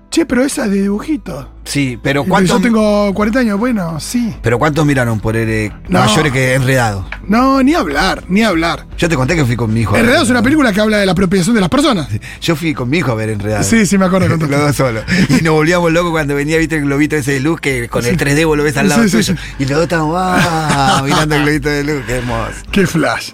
che, 0.09 0.25
pero 0.25 0.43
esa 0.45 0.65
es 0.65 0.71
de 0.71 0.81
dibujitos. 0.83 1.47
Sí, 1.67 1.99
pero 2.01 2.23
¿cuántos, 2.23 2.57
Yo 2.57 2.61
tengo 2.61 3.13
40 3.13 3.39
años, 3.39 3.59
bueno, 3.59 3.99
sí. 3.99 4.33
pero 4.41 4.57
¿cuántos 4.57 4.85
miraron 4.85 5.19
por 5.19 5.35
el 5.35 5.71
No. 5.89 5.99
mayores 5.99 6.31
que 6.31 6.53
Enredado? 6.53 7.05
No, 7.27 7.61
ni 7.61 7.73
hablar, 7.73 8.23
ni 8.29 8.41
hablar. 8.41 8.85
Yo 8.97 9.09
te 9.09 9.15
conté 9.15 9.35
que 9.35 9.43
fui 9.45 9.57
con 9.57 9.73
mi 9.73 9.81
hijo. 9.81 9.95
Enredado 9.97 10.23
es 10.23 10.29
una 10.29 10.41
película 10.41 10.71
que 10.71 10.79
habla 10.79 10.97
de 10.97 11.05
la 11.05 11.11
apropiación 11.11 11.53
de 11.55 11.61
las 11.61 11.69
personas. 11.69 12.07
Yo 12.41 12.55
fui 12.55 12.73
con 12.73 12.89
mi 12.89 12.99
hijo 12.99 13.11
a 13.11 13.15
ver 13.15 13.29
Enredado. 13.29 13.63
Sí, 13.63 13.85
sí, 13.85 13.97
me 13.97 14.05
acuerdo. 14.05 14.27
Los 14.37 14.49
dos 14.49 14.75
solos. 14.75 15.03
Y 15.29 15.43
nos 15.43 15.53
volvíamos 15.53 15.91
locos 15.91 16.11
cuando 16.11 16.35
venía, 16.35 16.57
viste, 16.57 16.77
el 16.77 16.83
globito 16.85 17.17
ese 17.17 17.33
de 17.33 17.39
luz 17.41 17.59
que 17.59 17.89
con 17.89 18.05
el 18.05 18.17
3D 18.17 18.45
vos 18.45 18.57
lo 18.57 18.63
ves 18.63 18.77
al 18.77 18.87
lado 18.87 19.03
Sí, 19.03 19.09
sí, 19.09 19.33
tuyo. 19.33 19.41
Y 19.59 19.63
los 19.63 19.71
dos 19.71 19.83
estábamos 19.83 20.15
ah, 20.17 21.01
mirando 21.03 21.35
el 21.35 21.43
globito 21.43 21.69
de 21.69 21.83
luz, 21.83 22.03
qué 22.07 22.13
hermoso. 22.13 22.51
Qué 22.71 22.87
flash. 22.87 23.31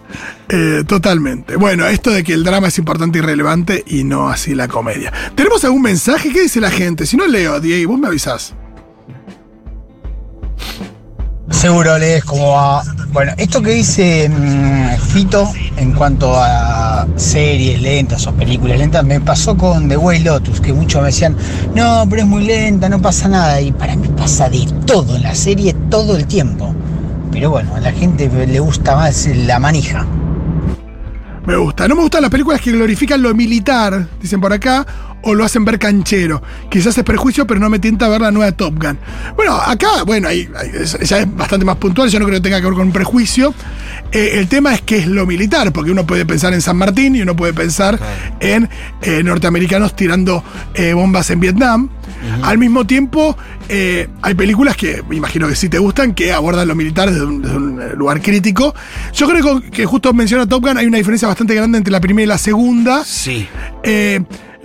Eh, 0.50 0.84
totalmente. 0.88 1.55
Bueno, 1.55 1.88
esto 1.88 2.10
de 2.12 2.24
que 2.24 2.34
el 2.34 2.43
drama 2.43 2.67
es 2.67 2.77
importante 2.77 3.19
y 3.19 3.22
relevante 3.22 3.84
y 3.88 4.03
no 4.03 4.29
así 4.29 4.55
la 4.55 4.67
comedia. 4.67 5.12
¿Tenemos 5.36 5.63
algún 5.63 5.81
mensaje? 5.84 6.31
¿Qué 6.31 6.41
dice 6.41 6.60
la 6.60 6.72
gente? 6.72 7.05
Si 7.05 7.15
no 7.15 7.27
leo, 7.27 7.60
Diego, 7.60 7.91
vos 7.91 8.00
me 8.00 8.07
avisás. 8.07 8.23
Seguro 11.50 11.98
lees 11.98 12.24
cómo 12.24 12.51
va. 12.51 12.84
Bueno, 13.12 13.34
esto 13.38 13.62
que 13.62 13.72
dice 13.72 14.30
mm, 14.30 14.98
Fito 14.98 15.51
en 15.75 15.92
cuanto 15.92 16.34
a 16.34 17.06
series 17.18 17.82
lentas 17.82 18.25
o 18.27 18.34
películas 18.34 18.80
lentas, 18.80 19.03
me 19.03 19.20
pasó 19.20 19.58
con 19.58 19.89
The 19.89 19.98
Way 19.98 20.24
Lotus, 20.24 20.62
que 20.62 20.72
muchos 20.72 21.01
me 21.01 21.08
decían, 21.08 21.36
no, 21.75 22.06
pero 22.10 22.22
es 22.22 22.27
muy 22.27 22.46
lenta, 22.46 22.88
no 22.88 23.01
pasa 23.01 23.27
nada. 23.27 23.60
Y 23.60 23.74
para 23.74 23.96
mí 23.98 24.08
pasa 24.15 24.50
de 24.50 24.68
todo 24.86 25.18
en 25.18 25.24
la 25.24 25.36
serie 25.36 25.74
todo 25.89 26.15
el 26.15 26.25
tiempo. 26.25 26.74
Pero 27.32 27.50
bueno, 27.50 27.75
a 27.75 27.82
la 27.82 27.92
gente 27.92 28.30
le 28.30 28.60
gusta 28.60 28.96
más 28.96 29.27
la 29.27 29.60
manija. 29.60 30.06
Me 31.46 31.58
gusta. 31.58 31.89
No 31.89 31.96
me 31.96 32.03
gustan 32.03 32.22
las 32.22 32.32
películas 32.32 32.62
que 32.62 32.72
glorifican 32.72 33.22
lo 33.22 33.34
militar, 33.36 34.08
dicen 34.22 34.39
por 34.39 34.53
acá, 34.53 34.86
o 35.24 35.34
lo 35.34 35.44
hacen 35.46 35.65
ver 35.65 35.80
canchero. 35.80 36.42
Quizás 36.70 36.98
es 36.98 37.03
prejuicio, 37.03 37.48
pero 37.48 37.60
no 37.60 37.70
me 37.70 37.80
tienta 37.80 38.08
ver 38.10 38.22
la 38.22 38.32
nueva 38.32 38.51
Top 38.51 38.75
Gun. 38.82 38.98
Bueno, 39.36 39.56
acá, 39.56 40.03
bueno, 40.06 40.27
ahí, 40.27 40.48
ahí 40.56 40.70
es- 40.74 40.98
ya 41.00 41.20
es 41.20 41.36
bastante 41.36 41.65
más 41.65 41.77
puntual, 41.77 42.10
yo 42.10 42.20
no 42.20 42.25
creo 42.25 42.38
que 42.39 42.44
tenga 42.44 42.60
que 42.60 42.65
ver 42.68 42.75
con 42.75 42.88
un 42.88 42.94
prejuicio. 42.94 43.53
Eh, 44.12 44.32
el 44.36 44.48
tema 44.48 44.74
es 44.75 44.82
que 44.82 44.98
es 45.00 45.08
lo 45.08 45.25
militar, 45.25 45.72
porque 45.74 45.92
uno 45.92 46.06
puede 46.06 46.25
pensar 46.25 46.53
en 46.53 46.62
San 46.62 46.77
Martín 46.77 47.15
y 47.15 47.22
uno 47.22 47.36
puede 47.36 47.53
pensar 47.53 47.98
Claro. 47.98 48.13
en 48.39 48.70
eh, 49.01 49.24
norteamericanos 49.24 49.96
tirando 49.96 50.44
eh, 50.75 50.94
bombas 50.94 51.30
en 51.32 51.39
Vietnam. 51.39 51.89
Al 52.42 52.58
mismo 52.58 52.86
tiempo, 52.88 53.36
hay 54.22 54.34
películas 54.36 54.77
que 54.77 55.03
me 55.10 55.18
imagino 55.18 55.46
que 55.48 55.56
sí 55.56 55.68
te 55.68 55.77
gustan, 55.77 56.13
que 56.13 56.32
abordan 56.32 56.68
lo 56.70 56.75
militar 56.75 57.12
desde 57.12 57.25
un, 57.25 57.42
desde 57.42 57.58
un, 57.58 57.82
lugar 57.98 58.22
crítico. 58.22 58.74
Yo 59.13 59.27
creo 59.27 59.60
que, 59.62 59.70
que 59.72 59.86
justo 59.86 60.13
menciona 60.13 60.48
Top 60.48 60.63
Gun, 60.65 60.77
hay 60.77 60.86
una 60.86 60.98
diferencia 61.00 61.27
bastante 61.27 61.53
grande 61.53 61.77
entre 61.80 61.92
la 61.92 62.00
primera 62.00 62.24
y 62.24 62.27
la 62.27 62.38
segunda. 62.38 63.03
Sí. 63.03 63.46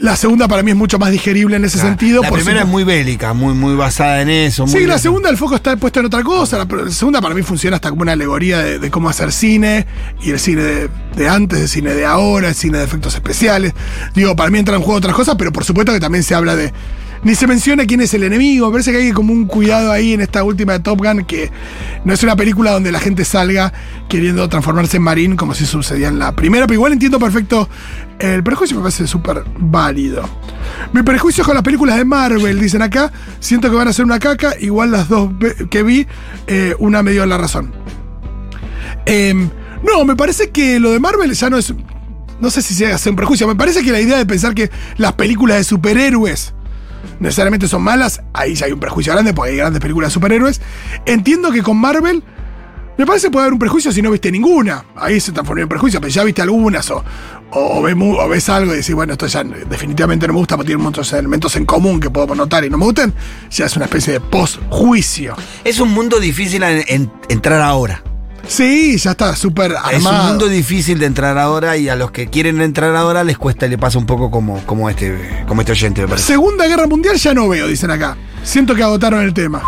La 0.00 0.14
segunda 0.14 0.46
para 0.46 0.62
mí 0.62 0.70
es 0.70 0.76
mucho 0.76 0.98
más 0.98 1.10
digerible 1.10 1.56
en 1.56 1.64
ese 1.64 1.78
sentido. 1.78 2.22
La 2.22 2.28
por 2.28 2.38
primera 2.38 2.62
es 2.62 2.68
muy 2.68 2.84
bélica, 2.84 3.32
muy, 3.32 3.52
muy 3.54 3.74
basada 3.74 4.22
en 4.22 4.30
eso. 4.30 4.64
muy 4.66 4.80
Sí, 4.80 4.86
la 4.86 4.98
segunda 4.98 5.28
el 5.28 5.36
foco 5.36 5.56
está 5.56 5.76
puesto 5.76 5.98
en 5.98 6.06
otra 6.06 6.22
cosa. 6.22 6.56
La, 6.58 6.64
la 6.84 6.90
segunda 6.90 7.20
para 7.20 7.34
mí 7.34 7.42
funciona 7.42 7.76
hasta 7.76 7.90
como 7.90 8.02
una 8.02 8.12
alegoría 8.12 8.58
de, 8.60 8.78
de 8.78 8.90
cómo 8.90 9.08
hacer 9.08 9.32
cine 9.32 9.86
y 10.22 10.30
el 10.30 10.38
cine 10.38 10.62
de, 10.62 10.88
de 11.16 11.28
antes, 11.28 11.58
el 11.60 11.68
cine 11.68 11.94
de 11.94 12.06
ahora, 12.06 12.48
el 12.48 12.54
cine 12.54 12.78
de 12.78 12.84
efectos 12.84 13.14
especiales. 13.14 13.74
Digo, 14.14 14.36
para 14.36 14.50
mí 14.50 14.58
entran 14.58 14.76
en 14.76 14.82
juego 14.82 14.98
otras 14.98 15.16
cosas, 15.16 15.34
pero 15.36 15.52
por 15.52 15.64
supuesto 15.64 15.92
que 15.92 16.00
también 16.00 16.22
se 16.22 16.34
habla 16.34 16.54
de. 16.54 16.72
Ni 17.22 17.34
se 17.34 17.46
menciona 17.46 17.84
quién 17.86 18.00
es 18.00 18.14
el 18.14 18.22
enemigo. 18.22 18.66
Me 18.66 18.72
parece 18.72 18.92
que 18.92 18.98
hay 18.98 19.12
como 19.12 19.32
un 19.32 19.46
cuidado 19.46 19.90
ahí 19.92 20.12
en 20.12 20.20
esta 20.20 20.42
última 20.44 20.74
de 20.74 20.80
Top 20.80 20.98
Gun 21.02 21.24
que 21.24 21.50
no 22.04 22.12
es 22.12 22.22
una 22.22 22.36
película 22.36 22.72
donde 22.72 22.92
la 22.92 23.00
gente 23.00 23.24
salga 23.24 23.72
queriendo 24.08 24.48
transformarse 24.48 24.98
en 24.98 25.02
marín 25.02 25.36
como 25.36 25.54
si 25.54 25.66
sucedía 25.66 26.08
en 26.08 26.18
la 26.18 26.34
primera, 26.34 26.66
pero 26.66 26.74
igual 26.74 26.92
entiendo 26.92 27.18
perfecto 27.18 27.68
el 28.18 28.42
prejuicio, 28.42 28.76
me 28.76 28.82
parece 28.82 29.06
súper 29.06 29.44
válido. 29.58 30.28
Mi 30.92 31.02
prejuicio 31.02 31.44
con 31.44 31.54
las 31.54 31.62
películas 31.62 31.96
de 31.96 32.04
Marvel, 32.04 32.60
dicen 32.60 32.82
acá, 32.82 33.12
siento 33.40 33.70
que 33.70 33.76
van 33.76 33.88
a 33.88 33.92
ser 33.92 34.04
una 34.04 34.18
caca, 34.18 34.54
igual 34.58 34.90
las 34.90 35.08
dos 35.08 35.30
que 35.70 35.82
vi, 35.82 36.06
eh, 36.46 36.74
una 36.78 37.02
me 37.02 37.12
dio 37.12 37.24
la 37.26 37.38
razón. 37.38 37.72
Em, 39.06 39.48
no, 39.82 40.04
me 40.04 40.16
parece 40.16 40.50
que 40.50 40.80
lo 40.80 40.90
de 40.90 41.00
Marvel 41.00 41.32
ya 41.32 41.48
no 41.48 41.58
es. 41.58 41.72
No 42.40 42.50
sé 42.50 42.62
si 42.62 42.74
se 42.74 42.92
hace 42.92 43.10
un 43.10 43.16
prejuicio. 43.16 43.48
Me 43.48 43.56
parece 43.56 43.82
que 43.82 43.90
la 43.90 44.00
idea 44.00 44.16
de 44.16 44.26
pensar 44.26 44.54
que 44.54 44.70
las 44.96 45.14
películas 45.14 45.56
de 45.56 45.64
superhéroes 45.64 46.54
necesariamente 47.20 47.68
son 47.68 47.82
malas, 47.82 48.20
ahí 48.32 48.54
ya 48.54 48.66
hay 48.66 48.72
un 48.72 48.80
prejuicio 48.80 49.12
grande 49.12 49.32
porque 49.34 49.52
hay 49.52 49.56
grandes 49.56 49.80
películas 49.80 50.10
de 50.10 50.14
superhéroes. 50.14 50.60
Entiendo 51.06 51.50
que 51.50 51.62
con 51.62 51.76
Marvel. 51.76 52.22
Me 52.96 53.06
parece 53.06 53.28
que 53.28 53.30
puede 53.30 53.44
haber 53.44 53.52
un 53.52 53.60
prejuicio 53.60 53.92
si 53.92 54.02
no 54.02 54.10
viste 54.10 54.32
ninguna. 54.32 54.84
Ahí 54.96 55.20
se 55.20 55.30
transformó 55.30 55.62
en 55.62 55.68
prejuicio, 55.68 56.00
pero 56.00 56.10
ya 56.12 56.24
viste 56.24 56.42
algunas 56.42 56.90
o, 56.90 57.04
o, 57.52 57.80
ves, 58.28 58.48
algo 58.48 58.72
y 58.74 58.78
decís, 58.78 58.92
bueno, 58.92 59.12
esto 59.12 59.28
ya 59.28 59.44
definitivamente 59.44 60.26
no 60.26 60.32
me 60.32 60.40
gusta 60.40 60.56
porque 60.56 60.66
tiene 60.70 60.82
muchos 60.82 61.12
elementos 61.12 61.54
en 61.54 61.64
común 61.64 62.00
que 62.00 62.10
puedo 62.10 62.34
notar 62.34 62.64
y 62.64 62.70
no 62.70 62.76
me 62.76 62.86
gustan. 62.86 63.14
Ya 63.52 63.66
es 63.66 63.76
una 63.76 63.84
especie 63.84 64.14
de 64.14 64.20
post-juicio. 64.20 65.36
Es 65.62 65.78
un 65.78 65.92
mundo 65.92 66.18
difícil 66.18 66.64
en- 66.64 67.08
entrar 67.28 67.60
ahora. 67.60 68.02
Sí, 68.48 68.96
ya 68.96 69.10
está 69.10 69.36
súper 69.36 69.72
Es 69.92 70.00
un 70.00 70.06
armado. 70.06 70.28
mundo 70.30 70.48
difícil 70.48 70.98
de 70.98 71.04
entrar 71.06 71.36
ahora 71.36 71.76
y 71.76 71.88
a 71.90 71.96
los 71.96 72.10
que 72.10 72.28
quieren 72.28 72.60
entrar 72.62 72.96
ahora 72.96 73.22
les 73.22 73.36
cuesta 73.36 73.66
y 73.66 73.68
le 73.68 73.76
pasa 73.78 73.98
un 73.98 74.06
poco 74.06 74.30
como, 74.30 74.64
como, 74.64 74.88
este, 74.88 75.44
como 75.46 75.60
este 75.60 75.72
oyente, 75.72 76.00
me 76.02 76.08
parece. 76.08 76.28
Segunda 76.28 76.66
Guerra 76.66 76.86
Mundial 76.86 77.16
ya 77.16 77.34
no 77.34 77.46
veo, 77.48 77.66
dicen 77.68 77.90
acá. 77.90 78.16
Siento 78.42 78.74
que 78.74 78.82
agotaron 78.82 79.20
el 79.22 79.34
tema. 79.34 79.62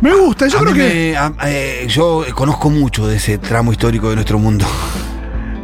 Me 0.00 0.14
gusta, 0.14 0.48
yo 0.48 0.58
A 0.58 0.62
creo 0.62 0.72
mí 0.74 0.78
que. 0.80 1.10
me- 1.12 1.16
a- 1.16 1.32
eh, 1.46 1.86
yo 1.88 2.24
conozco 2.34 2.70
mucho 2.70 3.06
de 3.06 3.16
ese 3.16 3.38
tramo 3.38 3.70
histórico 3.72 4.08
de 4.10 4.16
nuestro 4.16 4.38
mundo. 4.38 4.66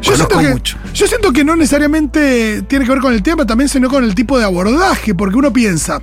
Yo 0.01 0.13
conozco 0.13 0.35
siento, 0.35 0.39
que, 0.39 0.49
mucho. 0.55 0.77
yo 0.95 1.07
siento 1.09 1.33
que 1.33 1.45
no 1.45 1.57
necesariamente 1.57 2.63
tiene 2.63 2.85
que 2.85 2.91
ver 2.93 3.01
con 3.01 3.13
el 3.13 3.23
tema, 3.23 3.45
también 3.47 3.69
sino 3.69 3.89
con 3.91 4.05
el 4.05 4.15
tipo 4.15 4.39
de 4.39 4.45
abordaje, 4.45 5.13
porque 5.15 5.37
uno 5.37 5.53
piensa, 5.53 6.01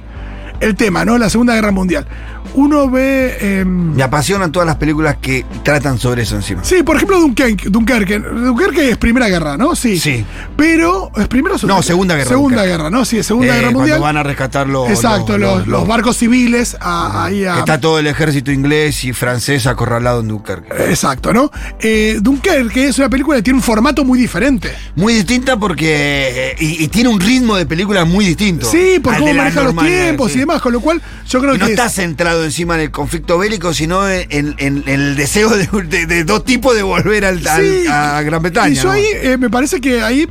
el 0.61 0.75
tema, 0.75 1.03
¿no? 1.05 1.17
La 1.17 1.29
Segunda 1.29 1.53
Guerra 1.55 1.71
Mundial. 1.71 2.05
Uno 2.53 2.89
ve. 2.89 3.37
em, 3.61 3.93
Me 3.95 4.03
apasionan 4.03 4.51
todas 4.51 4.65
las 4.67 4.75
películas 4.75 5.17
que 5.21 5.45
tratan 5.63 5.97
sobre 5.97 6.23
eso 6.23 6.35
encima. 6.35 6.63
sí, 6.63 6.83
por 6.83 6.95
ejemplo, 6.97 7.19
Dunkerque. 7.19 7.69
Dunkerque, 7.69 8.19
Dunkerque 8.19 8.89
es 8.91 8.97
Primera 8.97 9.27
Guerra, 9.29 9.57
¿no? 9.57 9.75
Sí. 9.75 9.99
Sí. 9.99 10.25
Pero. 10.57 11.11
¿Es 11.15 11.27
Primera 11.27 11.55
o 11.55 11.57
Segunda? 11.57 11.75
No, 11.77 11.81
Segunda 11.83 12.15
Guerra, 12.15 12.29
Segunda 12.29 12.55
Dunkerque. 12.57 12.77
Guerra, 12.77 12.89
¿no? 12.89 13.05
Sí, 13.05 13.23
Segunda 13.23 13.47
Eh, 13.47 13.49
Guerra 13.51 13.61
cuando 13.67 13.79
Mundial. 13.79 13.99
van 14.01 14.17
a 14.17 14.23
rescatar 14.23 14.67
los, 14.67 14.89
Exacto, 14.89 15.37
los, 15.37 15.65
los 15.67 15.87
barcos 15.87 16.17
civiles 16.17 16.75
a- 16.81 17.25
ahí 17.25 17.45
a. 17.45 17.59
Está 17.59 17.79
todo 17.79 17.99
el 17.99 18.07
ejército 18.07 18.51
inglés 18.51 19.03
y 19.05 19.13
francés 19.13 19.65
acorralado 19.67 20.19
en 20.21 20.27
Dunkerque. 20.27 20.73
Exacto, 20.89 21.33
¿no? 21.33 21.51
Eh, 21.79 22.17
Dunkerque 22.21 22.87
es 22.87 22.97
una 22.97 23.09
película 23.09 23.37
que 23.37 23.43
tiene 23.43 23.57
un 23.59 23.63
formato 23.63 24.03
muy 24.03 24.19
diferente. 24.19 24.71
Muy 24.95 25.13
distinta 25.13 25.55
porque. 25.57 26.51
eh, 26.51 26.55
y, 26.59 26.83
y 26.83 26.87
tiene 26.89 27.07
un 27.09 27.19
ritmo 27.21 27.55
de 27.55 27.65
película 27.65 28.03
muy 28.03 28.25
distinto. 28.25 28.69
Sí, 28.69 28.99
por 29.01 29.15
cómo 29.17 29.33
maneja 29.33 29.63
los 29.63 29.75
tiempos 29.77 30.31
sí. 30.31 30.37
y 30.37 30.41
demás, 30.41 30.50
con 30.59 30.73
lo 30.73 30.81
cual 30.81 31.01
yo 31.29 31.39
creo 31.39 31.53
Y 31.55 31.59
no 31.59 31.65
que. 31.67 31.73
está 31.73 31.85
es- 31.85 31.93
centrado 31.93 32.43
encima 32.43 32.73
en 32.75 32.81
el 32.81 32.91
conflicto 32.91 33.37
bélico, 33.37 33.73
sino 33.73 34.09
en, 34.09 34.25
en- 34.29 34.55
en 34.57 34.83
el 34.87 35.15
deseo 35.15 35.49
de, 35.51 35.67
de- 35.83 36.05
de 36.07 36.23
dos 36.23 36.43
tipos 36.43 36.75
de 36.75 36.81
volver 36.83 37.23
al, 37.25 37.39
a 37.47 38.21
Gran 38.23 38.41
Bretaña. 38.41 38.73
Y 38.73 38.75
yo 38.75 38.85
¿no? 38.85 38.91
ahí 38.91 39.05
eh, 39.13 39.37
me 39.37 39.49
parece 39.51 39.79
que 39.79 40.01
ahí 40.01 40.27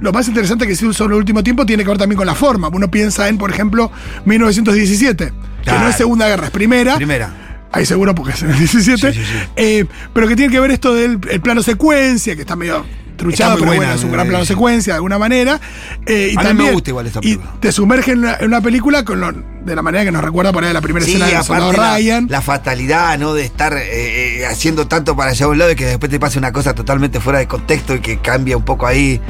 lo 0.00 0.12
más 0.12 0.26
interesante 0.26 0.66
que 0.66 0.74
se 0.74 0.84
usó 0.86 1.04
en 1.04 1.12
el 1.12 1.18
último 1.18 1.44
tiempo 1.44 1.64
tiene 1.64 1.84
que 1.84 1.90
ver 1.90 1.98
también 1.98 2.16
con 2.16 2.26
la 2.26 2.34
forma. 2.34 2.68
Uno 2.72 2.90
piensa 2.90 3.28
en, 3.28 3.38
por 3.38 3.50
ejemplo, 3.50 3.92
1917, 4.24 5.32
que 5.64 5.70
no 5.70 5.88
es 5.88 5.96
Segunda 5.96 6.26
Guerra, 6.26 6.46
es 6.46 6.50
Primera. 6.50 6.96
Primera. 6.96 7.32
Ahí 7.72 7.86
seguro 7.86 8.14
porque 8.16 8.32
es 8.32 8.42
en 8.42 8.50
el 8.50 8.58
17. 8.58 9.12
Sí, 9.12 9.18
sí, 9.20 9.24
sí. 9.24 9.38
Eh, 9.54 9.86
pero 10.12 10.26
que 10.26 10.34
tiene 10.34 10.50
que 10.52 10.58
ver 10.58 10.72
esto 10.72 10.92
del 10.92 11.20
el 11.30 11.40
plano 11.40 11.62
secuencia, 11.62 12.34
que 12.34 12.40
está 12.40 12.56
medio 12.56 12.84
muy 13.24 13.34
pero 13.36 13.56
buena, 13.58 13.74
bueno, 13.76 13.92
es 13.94 14.04
un 14.04 14.12
gran 14.12 14.28
plano 14.28 14.44
secuencia 14.44 14.92
de 14.92 14.96
alguna 14.96 15.18
manera. 15.18 15.60
Eh, 16.06 16.30
y 16.32 16.36
A 16.36 16.38
mí 16.40 16.42
me 16.42 16.42
también, 16.48 16.72
gusta 16.72 16.90
igual 16.90 17.06
esta 17.06 17.18
Y 17.20 17.22
película. 17.36 17.52
te 17.60 17.72
sumerge 17.72 18.12
en 18.12 18.18
una, 18.20 18.36
en 18.40 18.46
una 18.46 18.60
película 18.60 19.04
con 19.04 19.20
lo- 19.20 19.32
de 19.32 19.76
la 19.76 19.82
manera 19.82 20.04
que 20.04 20.10
nos 20.12 20.22
recuerda 20.24 20.52
por 20.52 20.64
ahí 20.64 20.72
la 20.72 20.80
primera 20.80 21.04
Sí, 21.04 21.12
escena 21.12 21.26
del 21.26 21.42
soldado 21.44 21.72
la, 21.72 21.94
Ryan. 21.96 22.26
la 22.30 22.40
fatalidad, 22.40 23.18
¿no? 23.18 23.34
De 23.34 23.44
estar 23.44 23.74
eh, 23.74 24.40
eh, 24.40 24.46
haciendo 24.46 24.86
tanto 24.86 25.14
para 25.16 25.30
allá 25.32 25.46
a 25.46 25.48
un 25.48 25.58
lado 25.58 25.70
y 25.72 25.76
que 25.76 25.86
después 25.86 26.10
te 26.10 26.18
pase 26.18 26.38
una 26.38 26.52
cosa 26.52 26.74
totalmente 26.74 27.20
fuera 27.20 27.38
de 27.40 27.46
contexto 27.46 27.94
y 27.94 28.00
que 28.00 28.18
cambia 28.18 28.56
un 28.56 28.64
poco 28.64 28.86
ahí 28.86 29.20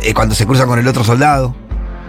eh, 0.00 0.14
cuando 0.14 0.34
se 0.34 0.46
cruzan 0.46 0.68
con 0.68 0.78
el 0.78 0.86
otro 0.86 1.02
soldado, 1.04 1.54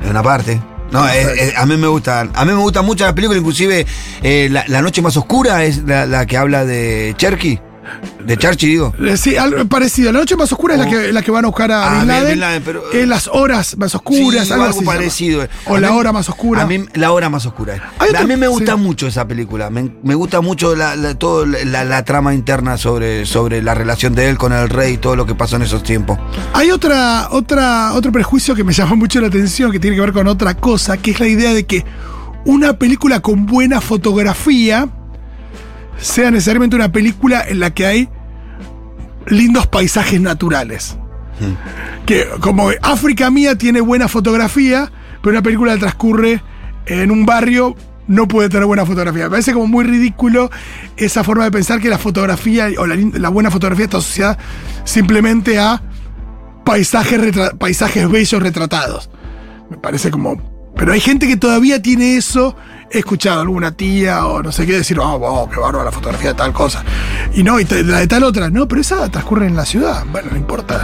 en 0.04 0.10
una 0.12 0.22
parte. 0.24 0.62
No, 0.92 1.00
a 1.04 1.66
mí 1.66 1.78
me 1.78 1.88
gustan, 1.88 2.30
a 2.36 2.46
mí 2.46 2.54
me 2.54 2.60
gustan 2.60 2.86
mucho 2.86 3.04
las 3.06 3.14
películas, 3.14 3.40
inclusive 3.40 3.86
eh, 4.22 4.48
la, 4.52 4.64
La 4.68 4.82
noche 4.84 5.02
más 5.02 5.18
oscura 5.18 5.64
es 5.66 5.80
la, 5.84 6.06
la 6.06 6.26
que 6.28 6.38
habla 6.38 6.64
de 6.64 7.16
Cherky, 7.18 7.60
de 8.26 8.38
Cherky 8.38 8.68
digo. 8.68 8.94
Eh, 9.00 9.18
Sí, 9.18 9.36
algo 9.38 9.66
parecido. 9.66 10.12
La 10.12 10.20
noche 10.20 10.36
más 10.36 10.52
oscura 10.52 10.76
es 10.76 10.80
la 10.82 10.88
Oh. 10.88 10.90
que, 10.90 11.12
la 11.14 11.22
que 11.22 11.32
van 11.32 11.46
a 11.46 11.48
buscar 11.48 11.72
a 11.72 11.92
Ah, 11.92 12.00
Bin 12.00 12.08
Laden. 12.08 12.30
Bin 12.32 12.40
Laden, 12.40 12.64
pero- 12.66 12.84
Eh, 12.94 13.06
las 13.06 13.28
horas 13.28 13.78
más 13.78 13.94
oscuras, 13.96 14.46
Sí, 14.48 14.52
algo, 14.54 14.64
algo 14.66 14.66
así 14.66 14.80
se 14.80 14.86
llama. 14.86 14.98
parecido. 14.98 15.48
O 15.66 15.76
A 15.76 15.80
la 15.80 15.92
mí- 15.92 15.98
hora 15.98 16.12
más 16.12 16.30
oscura. 16.30 16.62
A 16.62 16.66
mí, 16.66 16.86
la 16.94 17.12
hora 17.12 17.30
más 17.30 17.46
oscura. 17.46 17.92
Hay 18.00 18.10
a 18.10 18.12
otro- 18.12 18.28
mí 18.28 18.36
me 18.36 18.48
gusta 18.48 18.74
sí. 18.76 18.82
mucho 18.82 19.08
esa 19.08 19.28
película. 19.28 19.70
Me, 19.70 19.90
me 20.04 20.16
gusta 20.16 20.42
mucho 20.42 20.76
la, 20.76 20.96
la- 20.96 21.16
todo 21.16 21.46
la, 21.46 21.84
la 21.86 22.04
trama 22.06 22.34
interna 22.34 22.78
sobre, 22.78 23.26
sobre 23.26 23.62
la 23.62 23.74
relación 23.74 24.16
de 24.16 24.30
él 24.30 24.38
con 24.38 24.54
el 24.54 24.70
rey 24.70 24.94
y 24.94 24.98
todo 24.98 25.16
lo 25.16 25.26
que 25.26 25.36
pasó 25.36 25.56
en 25.58 25.62
esos 25.64 25.84
tiempos. 25.84 26.18
Hay 26.54 26.72
otra, 26.72 27.30
otra, 27.32 27.94
otro 27.94 28.12
prejuicio 28.12 28.56
que 28.56 28.64
me 28.64 28.74
llamó 28.74 28.96
mucho 28.96 29.22
la 29.22 29.28
atención, 29.28 29.72
que 29.72 29.80
tiene 29.80 29.96
que 29.96 30.02
ver 30.02 30.14
con 30.14 30.28
otra 30.28 30.56
cosa, 30.56 30.98
que 30.98 31.12
es 31.12 31.20
la 31.20 31.28
idea 31.28 31.54
de 31.54 31.66
que 31.66 31.86
una 32.46 32.78
película 32.78 33.22
con 33.22 33.46
buena 33.46 33.82
fotografía 33.82 34.88
sea 35.98 36.32
necesariamente 36.32 36.76
una 36.76 36.92
película 36.92 37.44
en 37.48 37.60
la 37.60 37.74
que 37.74 37.86
hay 37.86 38.10
lindos 39.28 39.68
paisajes 39.68 40.20
naturales. 40.22 40.98
Que 42.06 42.28
como 42.40 42.70
África 42.82 43.30
Mía 43.30 43.58
tiene 43.58 43.82
buena 43.82 44.08
fotografía, 44.08 44.92
pero 45.22 45.32
una 45.32 45.42
película 45.42 45.74
que 45.74 45.80
transcurre 45.80 46.42
en 46.86 47.12
un 47.12 47.26
barrio 47.26 47.76
no 48.08 48.28
puede 48.28 48.50
tener 48.50 48.66
buena 48.66 48.86
fotografía. 48.86 49.24
Me 49.26 49.30
parece 49.32 49.54
como 49.54 49.68
muy 49.68 49.84
ridículo 49.84 50.50
esa 50.96 51.24
forma 51.24 51.44
de 51.46 51.52
pensar 51.52 51.82
que 51.82 51.90
la 51.90 51.98
fotografía 51.98 52.68
o 52.78 52.86
la, 52.86 52.96
la 52.96 53.30
buena 53.30 53.52
fotografía 53.52 53.86
está 53.86 53.98
asociada 53.98 54.38
simplemente 54.84 55.60
a 55.60 55.82
paisajes, 56.64 57.22
paisajes 57.58 58.10
bellos 58.10 58.42
retratados. 58.42 59.10
Me 59.70 59.78
parece 59.78 60.12
como... 60.12 60.55
Pero 60.76 60.92
hay 60.94 61.00
gente 61.00 61.28
que 61.28 61.38
todavía 61.38 61.82
tiene 61.82 62.18
eso. 62.18 62.56
He 62.92 63.00
escuchado 63.00 63.40
a 63.40 63.42
alguna 63.42 63.72
tía 63.72 64.26
o 64.28 64.44
no 64.44 64.52
sé 64.52 64.66
qué 64.66 64.74
decir, 64.74 65.00
oh, 65.00 65.18
wow, 65.20 65.50
qué 65.50 65.60
bárbaro 65.60 65.84
la 65.86 65.92
fotografía 65.92 66.30
de 66.30 66.36
tal 66.36 66.54
cosa. 66.54 66.84
Y 67.34 67.44
no, 67.44 67.60
y 67.60 67.66
la 67.66 68.00
de 68.00 68.08
tal 68.08 68.24
otra, 68.24 68.50
no, 68.50 68.68
pero 68.68 68.80
esa 68.82 69.10
transcurre 69.10 69.48
en 69.48 69.56
la 69.56 69.66
ciudad. 69.66 70.04
Bueno, 70.12 70.30
no 70.32 70.38
importa. 70.38 70.84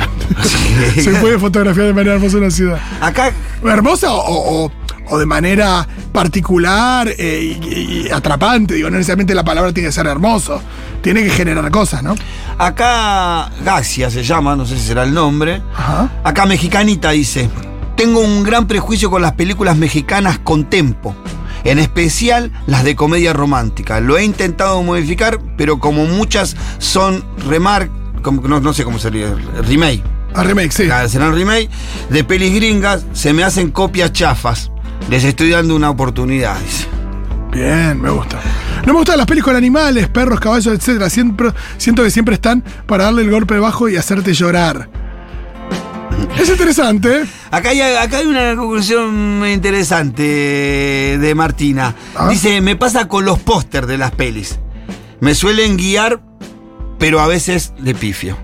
Se 0.95 1.11
puede 1.15 1.37
fotografiar 1.37 1.87
de 1.87 1.93
manera 1.93 2.15
hermosa 2.15 2.37
en 2.37 2.43
la 2.43 2.51
ciudad. 2.51 2.79
Acá, 3.01 3.31
Hermosa 3.63 4.11
o, 4.11 4.19
o- 4.19 4.65
o- 4.65 4.71
o 5.13 5.19
de 5.19 5.25
manera 5.25 5.85
particular 6.13 7.09
eh, 7.17 7.57
y, 7.61 8.07
y 8.07 8.11
atrapante. 8.11 8.75
Digo, 8.75 8.89
no 8.89 8.95
necesariamente 8.95 9.35
la 9.35 9.43
palabra 9.43 9.73
tiene 9.73 9.89
que 9.89 9.93
ser 9.93 10.07
hermoso. 10.07 10.61
Tiene 11.01 11.23
que 11.23 11.29
generar 11.31 11.69
cosas, 11.69 12.01
¿no? 12.01 12.15
acá 12.57 13.49
Gaxia 13.65 14.09
se 14.11 14.23
llama, 14.23 14.55
no 14.55 14.65
sé 14.65 14.77
si 14.77 14.87
será 14.87 15.03
el 15.03 15.13
nombre. 15.13 15.61
Ajá. 15.75 16.09
Acá 16.23 16.45
Mexicanita 16.45 17.09
dice, 17.11 17.49
tengo 18.01 18.19
un 18.21 18.41
gran 18.41 18.65
prejuicio 18.65 19.11
con 19.11 19.21
las 19.21 19.33
películas 19.33 19.77
mexicanas 19.77 20.39
con 20.39 20.63
tempo, 20.67 21.15
en 21.63 21.77
especial 21.77 22.51
las 22.65 22.83
de 22.83 22.95
comedia 22.95 23.31
romántica. 23.31 23.99
Lo 23.99 24.17
he 24.17 24.23
intentado 24.23 24.81
modificar, 24.81 25.39
pero 25.55 25.77
como 25.77 26.05
muchas 26.07 26.55
son 26.79 27.23
remar, 27.47 27.89
como- 28.23 28.41
no, 28.47 28.59
no 28.59 28.73
sé 28.73 28.83
cómo 28.83 28.97
sería, 28.97 29.27
remake. 29.67 30.01
A 30.33 30.41
remake, 30.41 30.71
sí. 30.71 30.85
Claro, 30.85 31.07
serán 31.09 31.35
remake 31.35 31.69
de 32.09 32.23
pelis 32.23 32.55
gringas, 32.55 33.05
se 33.13 33.33
me 33.33 33.43
hacen 33.43 33.69
copias 33.69 34.11
chafas. 34.11 34.71
Les 35.11 35.23
estoy 35.23 35.51
dando 35.51 35.75
una 35.75 35.91
oportunidad, 35.91 36.59
dice. 36.59 36.87
Bien, 37.51 38.01
me 38.01 38.09
gusta. 38.09 38.39
No 38.83 38.93
me 38.93 38.97
gustan 38.99 39.19
las 39.19 39.27
pelis 39.27 39.43
con 39.43 39.55
animales, 39.55 40.07
perros, 40.07 40.39
caballos, 40.39 40.73
etcétera. 40.73 41.07
Siempre, 41.11 41.49
siento 41.77 42.01
que 42.01 42.09
siempre 42.09 42.33
están 42.33 42.63
para 42.87 43.03
darle 43.03 43.21
el 43.21 43.29
golpe 43.29 43.59
bajo 43.59 43.87
y 43.89 43.95
hacerte 43.95 44.33
llorar. 44.33 44.89
Es 46.39 46.49
interesante. 46.49 47.23
Acá 47.51 47.69
hay, 47.69 47.81
acá 47.81 48.17
hay 48.17 48.25
una 48.25 48.55
conclusión 48.55 49.43
interesante 49.47 50.23
de 50.23 51.35
Martina. 51.35 51.95
Ah. 52.15 52.29
Dice, 52.29 52.61
me 52.61 52.75
pasa 52.75 53.07
con 53.07 53.25
los 53.25 53.39
pósters 53.39 53.87
de 53.87 53.97
las 53.97 54.11
pelis. 54.11 54.59
Me 55.19 55.35
suelen 55.35 55.77
guiar, 55.77 56.21
pero 56.97 57.19
a 57.19 57.27
veces 57.27 57.73
de 57.79 57.93
pifio. 57.93 58.37